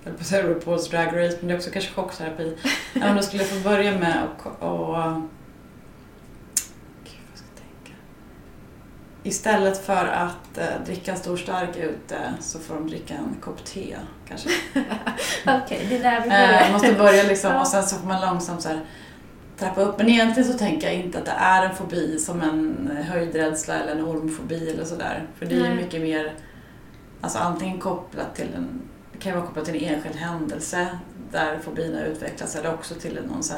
[0.03, 2.57] höll på RuPaul's Drag Race, men det är också kanske chockterapi.
[2.93, 4.95] men då skulle jag få börja med att och,
[7.03, 7.97] Gud, vad ska jag tänka?
[9.23, 13.65] Istället för att eh, dricka en stor stark ute så får de dricka en kopp
[13.65, 13.95] te
[14.27, 14.49] kanske.
[15.45, 16.61] Okej, det är där vi Eh, börjar.
[16.61, 18.85] Man måste börja liksom och sen så får man långsamt så här
[19.61, 19.97] trappa upp.
[19.97, 23.91] Men egentligen så tänker jag inte att det är en fobi som en höjdrädsla eller
[23.91, 25.27] en ormfobi eller sådär.
[25.35, 25.75] För det är ju Nej.
[25.75, 26.33] mycket mer,
[27.21, 28.81] alltså antingen kopplat till en,
[29.11, 30.87] det kan vara kopplat till en enskild händelse
[31.31, 33.57] där fobin har utvecklats eller också till någon sån,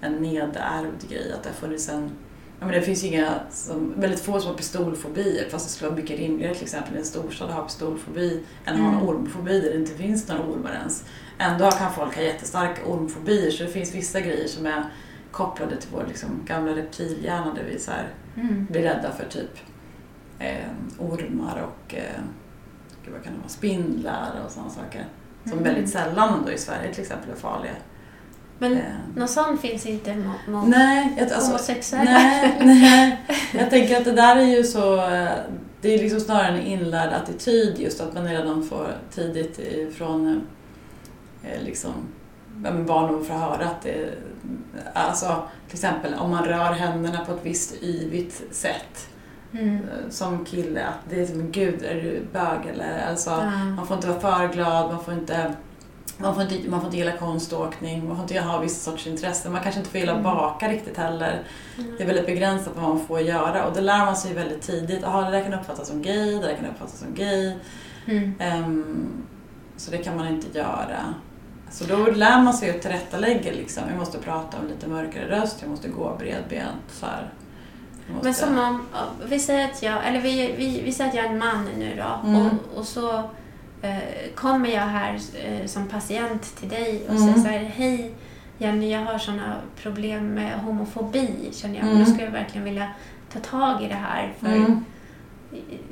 [0.00, 1.32] en nedärvd grej.
[1.32, 2.10] Att det har funnits en
[2.60, 5.90] Ja, men det finns ju inga, som, väldigt få som har pistolfobier fast det skulle
[5.90, 8.94] vara mycket rimligare till exempel i en storstad att ha pistolfobi än att ha en
[8.94, 9.08] Mm.
[9.08, 11.04] ormfobi där det inte finns några ormar ens.
[11.38, 14.84] Ändå kan folk ha jättestarka ormfobier så det finns vissa grejer som är
[15.30, 18.66] kopplade till vår liksom, gamla reptilhjärna där vi så här, Mm.
[18.70, 19.50] blir rädda för typ
[20.38, 20.68] eh,
[20.98, 22.20] ormar och eh,
[23.04, 25.04] gud, vad kan det vara, spindlar och sådana saker.
[25.44, 25.64] Som Mm.
[25.64, 27.72] väldigt sällan ändå i Sverige till exempel är farliga.
[28.58, 28.82] Men Eh,
[29.16, 30.16] någon sån finns inte
[30.48, 32.04] mot, nej, jag, alltså, homosexuella?
[32.10, 33.20] Nej, nej.
[33.58, 34.96] Jag tänker att det där är ju så...
[34.96, 35.28] eh,
[35.80, 40.42] Det är liksom snarare en inlärd attityd just att man redan får tidigt ifrån
[41.44, 41.92] eh, liksom,
[42.64, 44.10] ja, barn får höra att det...
[44.94, 49.08] Alltså till exempel om man rör händerna på ett visst yvigt sätt
[49.52, 49.76] Mm.
[49.76, 53.50] eh, som kille att det är som gud är du bög eller alltså Ja.
[53.76, 55.54] man får inte vara för glad, man får inte
[56.18, 59.52] man får, inte, man får inte gilla konståkning, man får inte ha vissa sorts intressen.
[59.52, 60.34] Man kanske inte får gilla att Mm.
[60.34, 61.42] baka riktigt heller.
[61.78, 61.94] Mm.
[61.96, 65.02] Det är väldigt begränsat vad man får göra och det lär man sig väldigt tidigt.
[65.02, 67.54] Jaha, det där kan uppfattas som gay, det där kan uppfattas som gay.
[68.06, 68.32] Mm.
[68.38, 69.08] Ehm,
[69.76, 71.14] så det kan man inte göra.
[71.70, 73.82] Så då lär man sig att tillrättalägga liksom.
[73.90, 77.28] Jag måste prata om lite mörkare röst, jag måste gå bredbent så här.
[78.12, 78.82] Måste- Men som om,
[79.28, 81.96] vi säger att jag, eller vi, vi, vi säger att jag är en man nu
[81.96, 82.46] då Mm.
[82.46, 83.16] och, och så
[83.82, 83.98] eh,
[84.34, 87.22] kommer jag här eh, som patient till dig och Mm.
[87.34, 88.14] säger så här, hej
[88.58, 91.84] Jenny, jag har sådana problem med homofobi känner jag.
[91.84, 91.98] Mm.
[91.98, 92.88] Nu skulle jag verkligen vilja
[93.32, 94.84] ta tag i det här för Mm.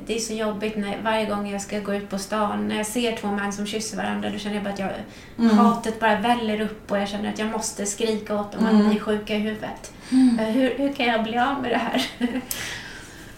[0.07, 2.87] Det är så jobbigt när, varje gång jag ska gå ut på stan, när jag
[2.87, 4.91] ser två män som kysser varandra, då känner jag bara att jag,
[5.39, 5.59] Mm.
[5.59, 8.81] hatet bara väller upp och jag känner att jag måste skrika åt dem Mm.
[8.81, 9.93] att ni är sjuka i huvudet.
[10.13, 10.39] Mm.
[10.39, 12.07] Eh, Hur, hur kan jag bli av med det här?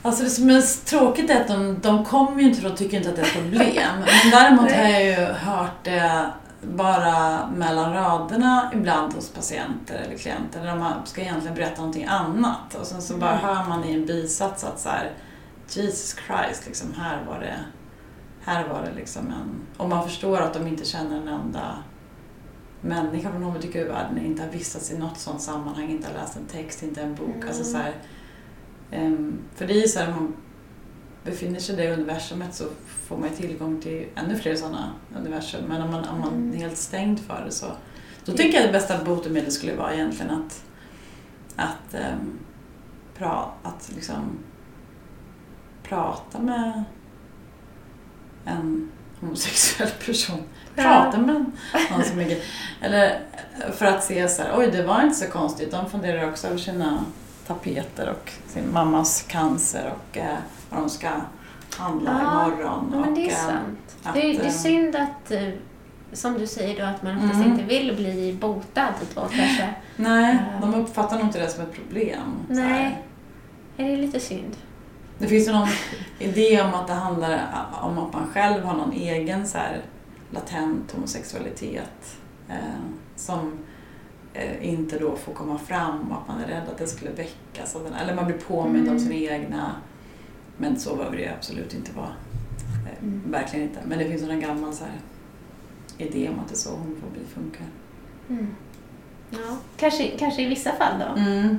[0.02, 3.08] Alltså det som är tråkigt är att de, de kommer ju inte de tycker inte
[3.10, 3.90] att det är ett problem.
[4.22, 6.26] Men däremot har jag ju hört det
[6.62, 12.74] bara mellan raderna ibland hos patienter eller klienter där man ska egentligen berätta någonting annat
[12.80, 13.44] och sen så bara Mm.
[13.44, 15.10] hör man i en bisats att så här,
[15.76, 17.64] Jesus Christ, liksom här var det
[18.40, 19.60] här var det liksom en...
[19.76, 21.78] Och man förstår att de inte känner en enda
[22.80, 26.82] människa från hbtq-världen, inte har vistats i något sånt sammanhang, inte har läst en text,
[26.82, 27.34] inte en bok.
[27.34, 27.48] Mm.
[27.48, 27.94] Alltså så här,
[28.90, 30.34] ehm, för det är ju så här, man
[31.24, 35.64] befinner sig i det universumet så får man ju tillgång till ännu fler sådana universum.
[35.68, 36.52] Men om man, om man Mm.
[36.52, 37.66] är helt stängd för det så...
[38.24, 40.64] Då tycker jag att det bästa botemedlet skulle vara egentligen att,
[41.56, 42.38] att, um,
[43.18, 44.38] pra, att liksom
[45.88, 46.84] prata med
[48.44, 50.42] en homosexuell person.
[50.74, 51.44] Prata med
[51.90, 52.36] någon som är.
[52.80, 53.20] Eller
[53.72, 55.70] för att se så här, oj det var inte så konstigt.
[55.70, 57.04] De funderar också över sina
[57.46, 60.36] tapeter och sin mammas cancer och eh,
[60.70, 61.08] vad de ska
[61.76, 62.90] handla Ja, imorgon.
[62.94, 63.96] Ja, men det är eh, sant.
[64.04, 65.48] att, det, är, det är eh, synd att, eh,
[66.12, 67.50] som du säger då, att man oftast Mm.
[67.52, 69.74] inte vill bli botad då kanske.
[69.96, 72.32] Nej, de uppfattar nog inte det som ett problem.
[72.48, 73.02] Nej.
[73.76, 74.56] Det är lite synd.
[75.18, 75.68] Det finns ju någon
[76.18, 77.48] idé om att det handlar
[77.82, 79.82] om att man själv har någon egen så här,
[80.30, 82.16] latent homosexualitet
[82.48, 82.56] eh,
[83.16, 83.52] som
[84.34, 87.76] eh, inte då får komma fram och att man är rädd att det skulle väckas.
[88.02, 88.92] Eller man blir påmind Mm.
[88.94, 89.70] om sina egna...
[90.60, 92.06] Men så behöver det absolut inte vara.
[92.86, 93.22] Eh, Mm.
[93.30, 93.80] Verkligen inte.
[93.86, 94.92] Men det finns en gammal så här,
[95.98, 97.66] idé om att det är så homofobi funkar.
[98.28, 98.46] Mm.
[99.30, 101.20] Ja, kanske, kanske i vissa fall då.
[101.20, 101.58] Mm.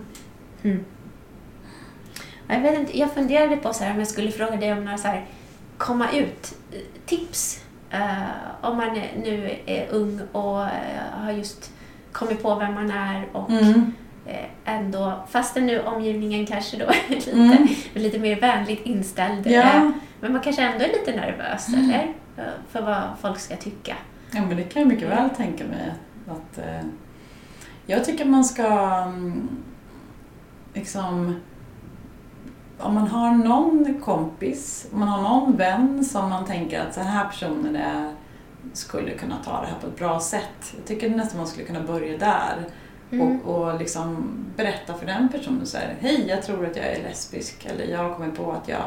[2.50, 4.97] Jag, vet inte, jag funderade på så här, om jag skulle fråga dig om några
[4.97, 5.26] så här,
[5.78, 7.64] komma ut-tips.
[8.62, 8.93] om man
[9.24, 10.70] nu är ung och eh,
[11.12, 11.72] har just
[12.12, 13.93] kommit på vem man är och Mm.
[14.26, 17.68] eh, ändå, fastän nu omgivningen kanske då är lite, Mm.
[17.93, 19.47] lite mer vänligt inställd.
[19.47, 19.91] eh, Ja.
[20.22, 21.84] Men man kanske ändå är lite nervös, Mm.
[21.86, 22.14] eller?
[22.38, 23.95] Eh, För vad folk ska tycka.
[24.32, 25.93] Ja, men det kan jag mycket väl tänka mig.
[26.30, 26.82] Att, eh,
[27.86, 28.66] jag tycker man ska
[29.08, 29.50] mm,
[30.74, 31.39] liksom
[32.80, 37.08] om man har någon kompis, om man har någon vän som man tänker att den
[37.08, 38.14] här personen är,
[38.74, 40.74] skulle kunna ta det här på ett bra sätt.
[40.78, 42.66] Jag tycker nästan man skulle kunna börja där
[43.12, 43.40] Mm.
[43.42, 47.04] och, och liksom berätta för den personen så här, hej jag tror att jag är
[47.04, 48.84] lesbisk eller jag har kommit på att jag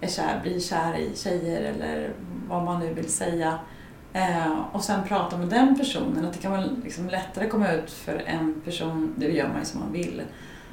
[0.00, 2.12] är kär, blir kär i tjejer eller
[2.48, 3.58] vad man nu vill säga.
[4.12, 7.90] Eh, och sen prata med den personen, att det kan vara liksom lättare komma ut
[7.90, 10.22] för en person, det gör man ju som man vill.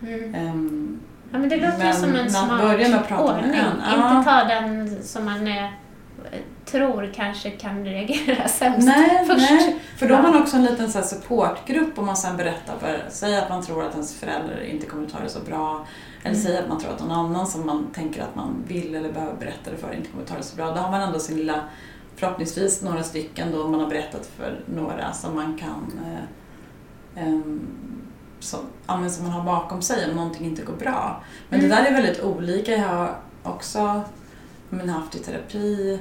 [0.02, 0.36] Mm.
[0.36, 1.00] Ehm,
[1.32, 3.60] Ja, men det låter ju Men som en smart börja med att prata med ordning.
[3.60, 4.18] en, ja.
[4.18, 5.66] Inte ta den som man eh,
[6.66, 9.52] tror kanske kan reagera sämst nej, först.
[9.52, 13.06] nej, för då har man också en liten så supportgrupp om man sen berättar för,
[13.10, 15.86] säg att man tror att ens förälder inte kommer ta det så bra,
[16.24, 16.42] eller Mm.
[16.42, 19.34] säg att man tror att någon annan som man tänker att man vill eller behöver
[19.40, 20.66] berätta det för inte kommer ta det så bra.
[20.72, 21.60] Då har man ändå sin lilla,
[22.16, 27.60] förhoppningsvis några stycken då man har berättat för några som man kan eh, ehm,
[28.40, 31.24] som, ja, som man har bakom sig om någonting inte går bra.
[31.50, 31.70] Men Mm.
[31.70, 32.72] det där är väldigt olika.
[32.72, 34.02] Jag har också
[34.70, 36.00] men, haft i terapi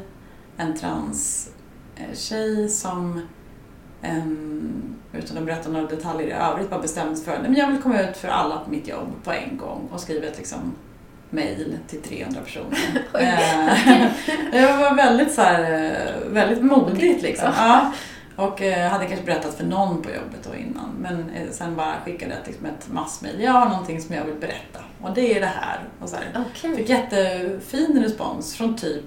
[0.57, 1.51] en trans
[1.97, 3.21] eh, som
[4.03, 7.83] ehm, utan att berätta några detaljer i övrigt bara bestämde sig för att jag vill
[7.83, 10.75] komma ut för alla på mitt jobb på en gång och skriva ett liksom
[11.31, 12.79] mail till 300 personer.
[13.15, 14.09] Eh,
[14.53, 17.53] det var väldigt, så här, eh, väldigt modigt liksom.
[17.57, 17.93] Ja.
[18.39, 20.91] Och eh, hade kanske berättat för någon på jobbet då innan.
[21.01, 23.41] Men eh, sen bara skickade jag liksom ett massmail.
[23.41, 24.79] Jag har någonting som jag vill berätta.
[25.03, 25.81] Och det är det här.
[26.01, 26.45] Och så här.
[26.51, 26.77] Okej.
[26.77, 29.05] Fick jättefin respons från typ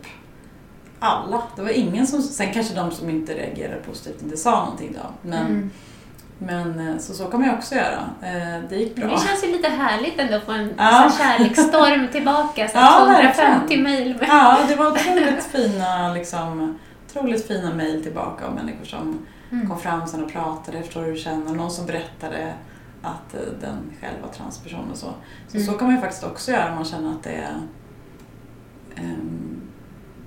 [0.99, 1.41] alla.
[1.55, 2.21] Det var ingen som...
[2.21, 5.29] Sen kanske de som inte reagerade positivt inte sa någonting då.
[5.29, 5.71] Men, Mm.
[6.37, 8.09] men eh, så, så kan man ju också göra.
[8.69, 9.05] Det gick bra.
[9.07, 11.11] Det känns ju lite härligt ändå att få en Ja.
[11.17, 12.67] kärleksstorm tillbaka.
[12.67, 13.83] Så Ja, 250 verkligen.
[13.83, 16.79] mejl Ja, det var otroligt fina, liksom,
[17.11, 19.19] otroligt fina mejl tillbaka av människor som
[19.51, 19.69] Mm.
[19.69, 21.53] kom fram sen och pratade, förstår hur du känner.
[21.53, 22.53] Någon som berättade
[23.01, 25.13] att eh, den själv var transperson och så.
[25.47, 25.67] Så, Mm.
[25.67, 27.57] så kan man ju faktiskt också göra om man känner att det är
[28.95, 29.61] ehm,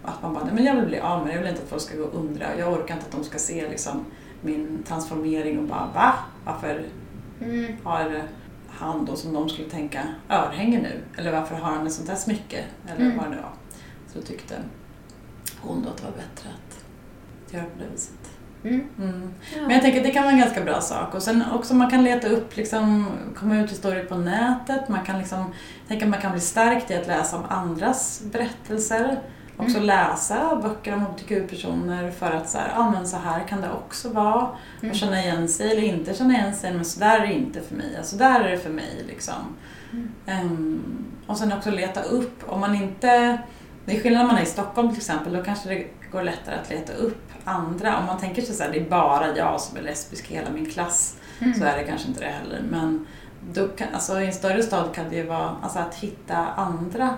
[0.05, 1.69] att man bara, "Nej, men jag vill bli av med det, jag vill inte att
[1.69, 2.59] folk ska gå och undra.
[2.59, 4.05] Jag orkar inte att de ska se liksom,
[4.41, 6.15] min transformering och bara va?
[6.45, 6.85] Varför
[7.41, 7.77] Mm.
[7.85, 8.23] har
[8.69, 11.01] han då, som de skulle tänka, örhänge nu?
[11.19, 12.65] Eller varför har han ett sånt här smycke?
[12.89, 13.17] Eller Mm.
[13.17, 13.53] vad det nu var.
[14.13, 14.55] Så tyckte
[15.61, 16.49] hon då att det var bättre
[17.55, 18.31] göra på det viset.
[18.65, 18.87] Mm.
[18.99, 19.35] Mm.
[19.55, 19.63] Ja.
[19.63, 21.15] Men jag tänker att det kan vara en ganska bra sak.
[21.15, 24.89] Och sen också man kan leta upp, liksom, komma ut historier på nätet.
[24.89, 25.53] Man kan liksom,
[25.89, 29.19] att man kan bli stärkt i att läsa om andras berättelser.
[29.57, 29.87] Också Mm.
[29.87, 34.09] läsa böcker om hbtq-personer för att så här, ah, men så här kan det också
[34.09, 34.49] vara.
[34.81, 34.91] Mm.
[34.91, 37.61] Och känna igen sig eller inte känna igen sig, men så där är det inte
[37.61, 37.99] för mig.
[38.03, 39.05] Så där är det för mig.
[39.09, 39.35] Liksom.
[39.93, 40.09] Mm.
[40.27, 43.39] Ehm, och sen också leta upp, om man inte
[43.87, 46.55] Det är skillnad när man är i Stockholm till exempel, då kanske det går lättare
[46.55, 47.99] att leta upp andra.
[47.99, 50.71] Om man tänker sig här, det är bara jag som är lesbisk i hela min
[50.71, 51.55] klass, Mm.
[51.55, 52.63] så är det kanske inte det heller.
[52.71, 53.07] Men
[53.53, 57.11] då kan, alltså, i en större stad kan det ju vara, alltså att hitta andra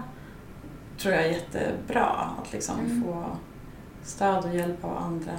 [0.98, 2.30] tror jag är jättebra.
[2.42, 3.02] Att liksom Mm.
[3.02, 3.24] få
[4.02, 5.32] stöd och hjälp av andra.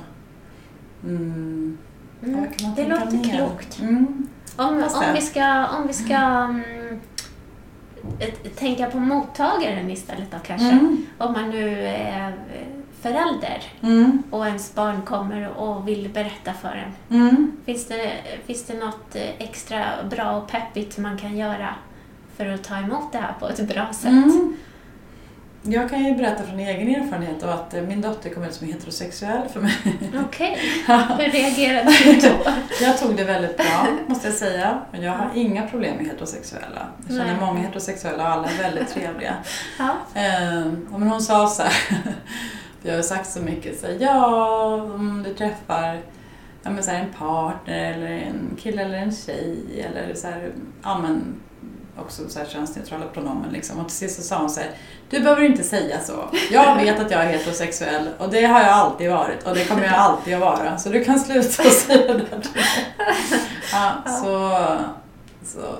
[1.03, 1.77] Mm.
[2.23, 2.39] Mm.
[2.39, 3.35] Man Det låter mer?
[3.37, 3.79] klokt.
[3.79, 4.27] Mm.
[4.55, 6.99] Om, om vi ska, om vi ska mm,
[8.55, 10.79] tänka på mottagaren istället då kanske.
[11.17, 12.33] Om man nu är
[13.01, 14.23] förälder Mm.
[14.29, 17.17] och ens barn kommer och vill berätta för en.
[17.19, 17.51] Mm.
[17.65, 18.11] Finns det,
[18.45, 21.75] finns det något eh, extra bra och peppigt man kan göra
[22.37, 24.11] för att ta emot det här på ett bra sätt?
[24.11, 24.57] Mm.
[25.69, 28.67] Jag kan ju berätta från egen erfarenhet av att eh, min dotter kom ut som
[28.67, 29.73] heterosexuell för mig.
[30.27, 30.57] Okej,
[31.17, 32.51] hur reagerade du då?
[32.81, 34.79] Jag tog det väldigt bra, måste jag säga.
[34.91, 36.87] Men jag har inga problem med heterosexuella.
[37.07, 37.45] Jag känner Nej.
[37.45, 39.33] många heterosexuella och alla är väldigt trevliga.
[39.79, 39.89] Ja.
[40.13, 41.73] Eh, men hon sa så här,
[42.83, 46.01] jag har sagt så mycket, så här, ja om du träffar
[46.63, 50.51] ja, men så här, en partner eller en kille eller en tjej eller så här,
[50.83, 51.39] ja men
[51.99, 53.79] också så här könsneutrala pronomen liksom.
[53.79, 54.69] Och till sist så sa hon så här,
[55.09, 56.29] du behöver inte säga så.
[56.51, 59.83] Jag vet att jag är heterosexuell och det har jag alltid varit och det kommer
[59.83, 60.77] jag alltid att vara.
[60.77, 62.47] Så du kan sluta säga det där
[63.71, 64.51] ja, så,
[65.45, 65.75] så.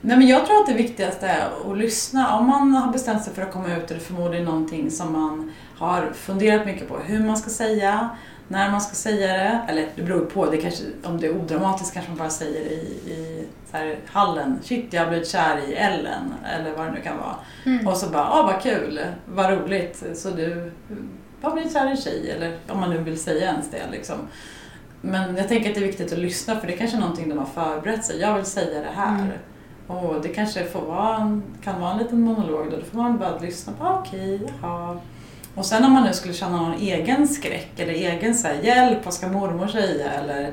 [0.00, 2.38] Nej men jag tror att det viktigaste är att lyssna.
[2.38, 5.52] Om man har bestämt sig för att komma ut är det förmodligen någonting som man
[5.78, 6.98] har funderat mycket på.
[6.98, 8.10] Hur man ska säga,
[8.48, 9.60] när man ska säga det.
[9.68, 12.74] Eller det beror på, det kanske, om det är odramatiskt kanske man bara säger det
[12.74, 14.58] i, i så här, hallen.
[14.62, 16.34] Shit, jag har blivit kär i Ellen.
[16.44, 17.36] Eller vad det nu kan vara.
[17.64, 17.86] Mm.
[17.86, 20.04] Och så bara, ah vad kul, vad roligt.
[20.14, 20.72] Så du
[21.42, 22.30] har blivit kär i en tjej.
[22.30, 24.16] Eller om man nu vill säga ens det liksom.
[25.00, 27.38] Men jag tänker att det är viktigt att lyssna för det kanske är någonting de
[27.38, 28.20] har förberett sig.
[28.20, 29.18] Jag vill säga det här.
[29.18, 29.30] Mm.
[29.86, 32.76] Och det kanske får vara en, kan vara en liten monolog då.
[32.76, 34.96] Då får man bara lyssna på, ah, okej, jaha.
[35.56, 38.98] Och sen om man nu skulle känna någon egen skräck eller egen så här, hjälp,
[39.04, 40.10] vad ska mormor säga?
[40.12, 40.52] Eller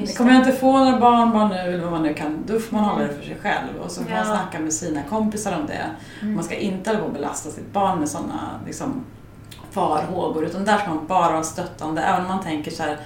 [0.00, 1.56] just kommer jag inte få några barnbarn nu?
[1.56, 2.44] Eller vad man nu kan.
[2.46, 3.76] Då får man hålla det för sig själv.
[3.84, 4.24] Och så får man Ja.
[4.24, 5.86] snacka med sina kompisar om det.
[6.22, 6.34] Mm.
[6.34, 9.04] Man ska inte hålla på och belasta sitt barn med sådana liksom,
[9.70, 10.44] farhågor.
[10.44, 12.02] Utan där ska man bara vara stöttande.
[12.02, 12.96] Även om man tänker så här,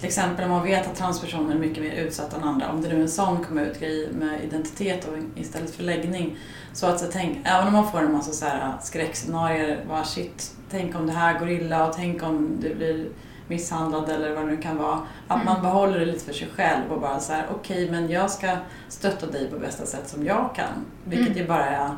[0.00, 2.70] till exempel om man vet att transpersoner är mycket mer utsatta än andra.
[2.72, 6.36] Om det nu är en sån kommer ut grej med identitet och istället för läggning.
[6.72, 9.84] Så att så tänk, även om man får en massa så här skräckscenarier.
[9.88, 13.08] Bara shit, tänk om det här går illa och tänk om du blir
[13.48, 14.98] misshandlad eller vad det nu kan vara.
[15.28, 15.46] Att Mm.
[15.54, 18.56] man behåller det lite för sig själv och bara så här: okej men jag ska
[18.88, 20.84] stötta dig på bästa sätt som jag kan.
[21.04, 21.38] Vilket Mm.
[21.38, 21.90] ju bara är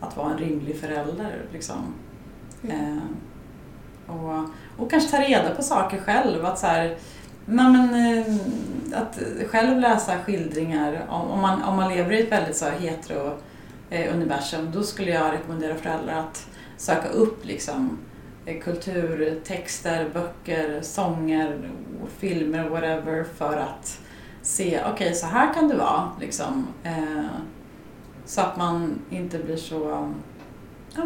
[0.00, 1.42] att vara en rimlig förälder.
[1.52, 1.94] Liksom.
[2.62, 2.96] Mm.
[2.96, 3.02] Eh,
[4.14, 4.44] och,
[4.78, 6.44] och kanske ta reda på saker själv.
[6.46, 6.96] Att, så här,
[7.46, 8.34] nej men, eh,
[9.02, 9.18] att
[9.50, 11.06] själv läsa skildringar.
[11.08, 13.38] Om, man, om man lever i ett väldigt så här, hetero
[13.90, 17.98] eh, universum då skulle jag rekommendera föräldrar att söka upp liksom,
[18.46, 21.70] eh, kultur, texter, böcker, sånger,
[22.18, 24.00] filmer, whatever för att
[24.42, 26.10] se, okej så här kan det vara.
[26.20, 26.66] Liksom,
[28.24, 30.12] så att man inte blir så,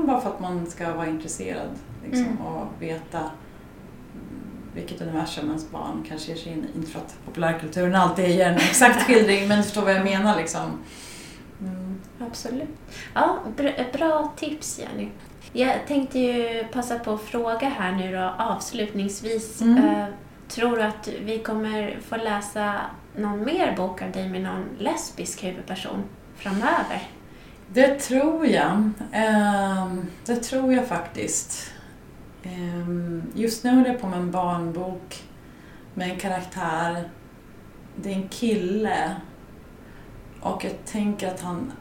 [0.07, 1.68] bara för att man ska vara intresserad
[2.05, 2.41] liksom, Mm.
[2.47, 3.20] och veta
[4.74, 6.78] vilket universum ens barn kanske ger sig in i.
[6.78, 10.36] Inte för att populärkulturen alltid ger en exakt skildring men du förstår vad jag menar
[10.36, 10.78] liksom.
[11.60, 12.00] Mm.
[12.18, 12.68] Absolut.
[13.14, 13.38] Ja,
[13.92, 15.08] bra, tips Jenny.
[15.52, 19.60] Jag tänkte ju passa på att fråga här nu då avslutningsvis.
[19.60, 19.84] Mm.
[19.84, 20.06] Eh,
[20.48, 22.80] tror du att vi kommer få läsa
[23.16, 26.04] någon mer bok av dig med någon lesbisk huvudperson
[26.36, 27.08] framöver?
[27.68, 28.90] Det tror jag.
[29.12, 31.72] Ehm, det tror jag faktiskt.
[32.43, 35.22] Ehm, just nu håller jag på med en barnbok
[35.95, 37.09] med en karaktär.
[37.97, 39.16] Det är en kille.
[40.41, 41.72] Och jag tänker att han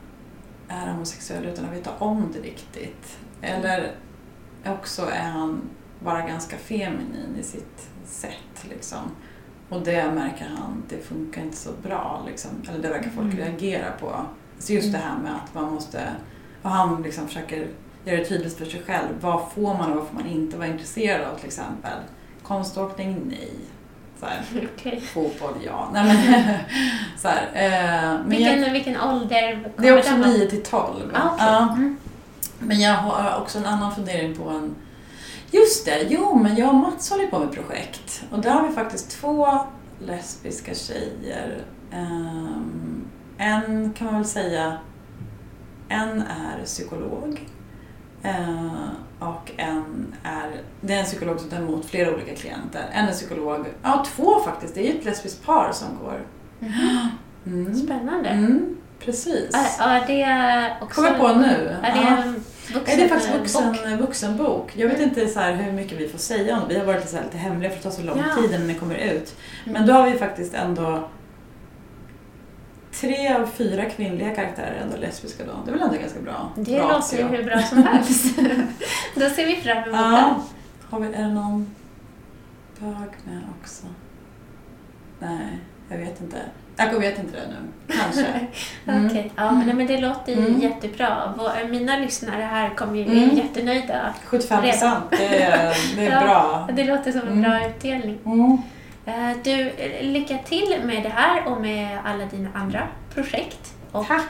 [0.68, 3.18] är homosexuell utan att veta om det riktigt.
[3.42, 3.92] Eller
[4.66, 5.62] också är han
[6.00, 8.66] bara ganska feminin i sitt sätt.
[8.70, 9.00] Liksom.
[9.70, 12.24] Och det märker han, det funkar inte så bra.
[12.28, 12.52] Liksom.
[12.70, 13.38] Eller det verkar folk Mm.
[13.38, 14.26] reagera på.
[14.60, 16.10] Så just det här med att man måste...
[16.62, 17.68] Och han liksom försöker
[18.06, 19.08] göra det tydligt för sig själv.
[19.22, 21.98] Vad får man och vad får man inte vara intresserad av till exempel?
[22.44, 23.22] Konståkning?
[23.26, 23.52] Nej.
[24.20, 24.44] Så här,
[24.78, 25.02] Okej.
[25.02, 25.54] fotboll?
[25.66, 25.90] Ja.
[25.94, 26.54] Nej, men,
[27.18, 30.32] så här, eh, men Vilken, jag, vilken ålder det är också den vara?
[30.32, 31.12] 9 till 12.
[31.14, 31.46] Ah, okej.
[31.48, 31.74] Ja.
[31.74, 31.98] Mm.
[32.60, 34.76] Men jag har också en annan fundering på en...
[35.52, 38.24] Just det, jo men jag och Mats håller på med projekt.
[38.32, 39.48] Och där har vi faktiskt två
[40.00, 41.58] lesbiska tjejer.
[41.92, 44.78] Ehm, en kan man väl säga,
[45.90, 47.48] en är psykolog.
[48.24, 48.90] Eh,
[49.20, 50.52] och en är,
[50.82, 52.86] det är en psykolog som tar emot flera olika klienter.
[52.94, 56.22] En är psykolog, ja två faktiskt, det är ju ett lesbiskt par som går.
[56.60, 57.10] Mhm.
[57.46, 57.76] Mm.
[57.76, 58.30] Spännande.
[58.30, 59.78] Mm, precis.
[59.80, 61.02] Är, är det också...
[61.02, 61.76] Kommer på nu.
[61.84, 62.34] Är det
[62.86, 63.40] det är faktiskt bok.
[63.42, 64.72] vuxen, vuxenbok.
[64.76, 66.74] Jag vet inte så hur mycket vi får säga om det.
[66.74, 68.42] Vi har varit så här lite hemliga för att det tar så lång Ja.
[68.42, 69.36] tid innan det kommer ut.
[69.66, 69.88] Men Mm.
[69.88, 71.10] då har vi faktiskt ändå
[73.00, 75.52] tre av fyra kvinnliga karaktärer är ändå lesbiska då.
[75.66, 78.36] Det är väl ändå ganska bra Det låter ju hur bra som helst.
[79.16, 79.94] Då ser vi fram emot.
[79.94, 80.36] Ja.
[80.90, 81.76] Har vi, är det någon
[82.80, 82.94] bög
[83.24, 83.86] med också?
[85.20, 86.38] Nej, jag vet inte.
[86.78, 87.96] Jag vet inte det nu.
[88.00, 88.26] Kanske.
[88.86, 89.06] Mm.
[89.08, 90.62] Okej, ja, men, det låter ju Mm.
[90.62, 91.34] jättebra.
[91.38, 93.36] Vår, mina lyssnare här kommer ju bli Mm.
[93.38, 94.14] jättenöjda.
[94.26, 96.22] 75 procent, det är, det är Ja.
[96.22, 96.70] bra.
[96.74, 97.42] Det låter som en Mm.
[97.42, 98.20] bra utdelning.
[99.10, 103.74] Eh, Du, lycka till med det här och med alla dina andra projekt.
[103.92, 104.24] Och Tack!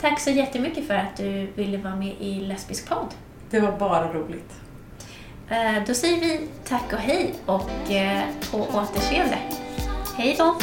[0.00, 3.08] tack så jättemycket för att du ville vara med i Lesbisk podd.
[3.50, 4.52] Det var bara roligt.
[5.50, 9.38] Eh, Då säger vi tack och hej och eh, på återseende.
[10.16, 10.56] Hej då!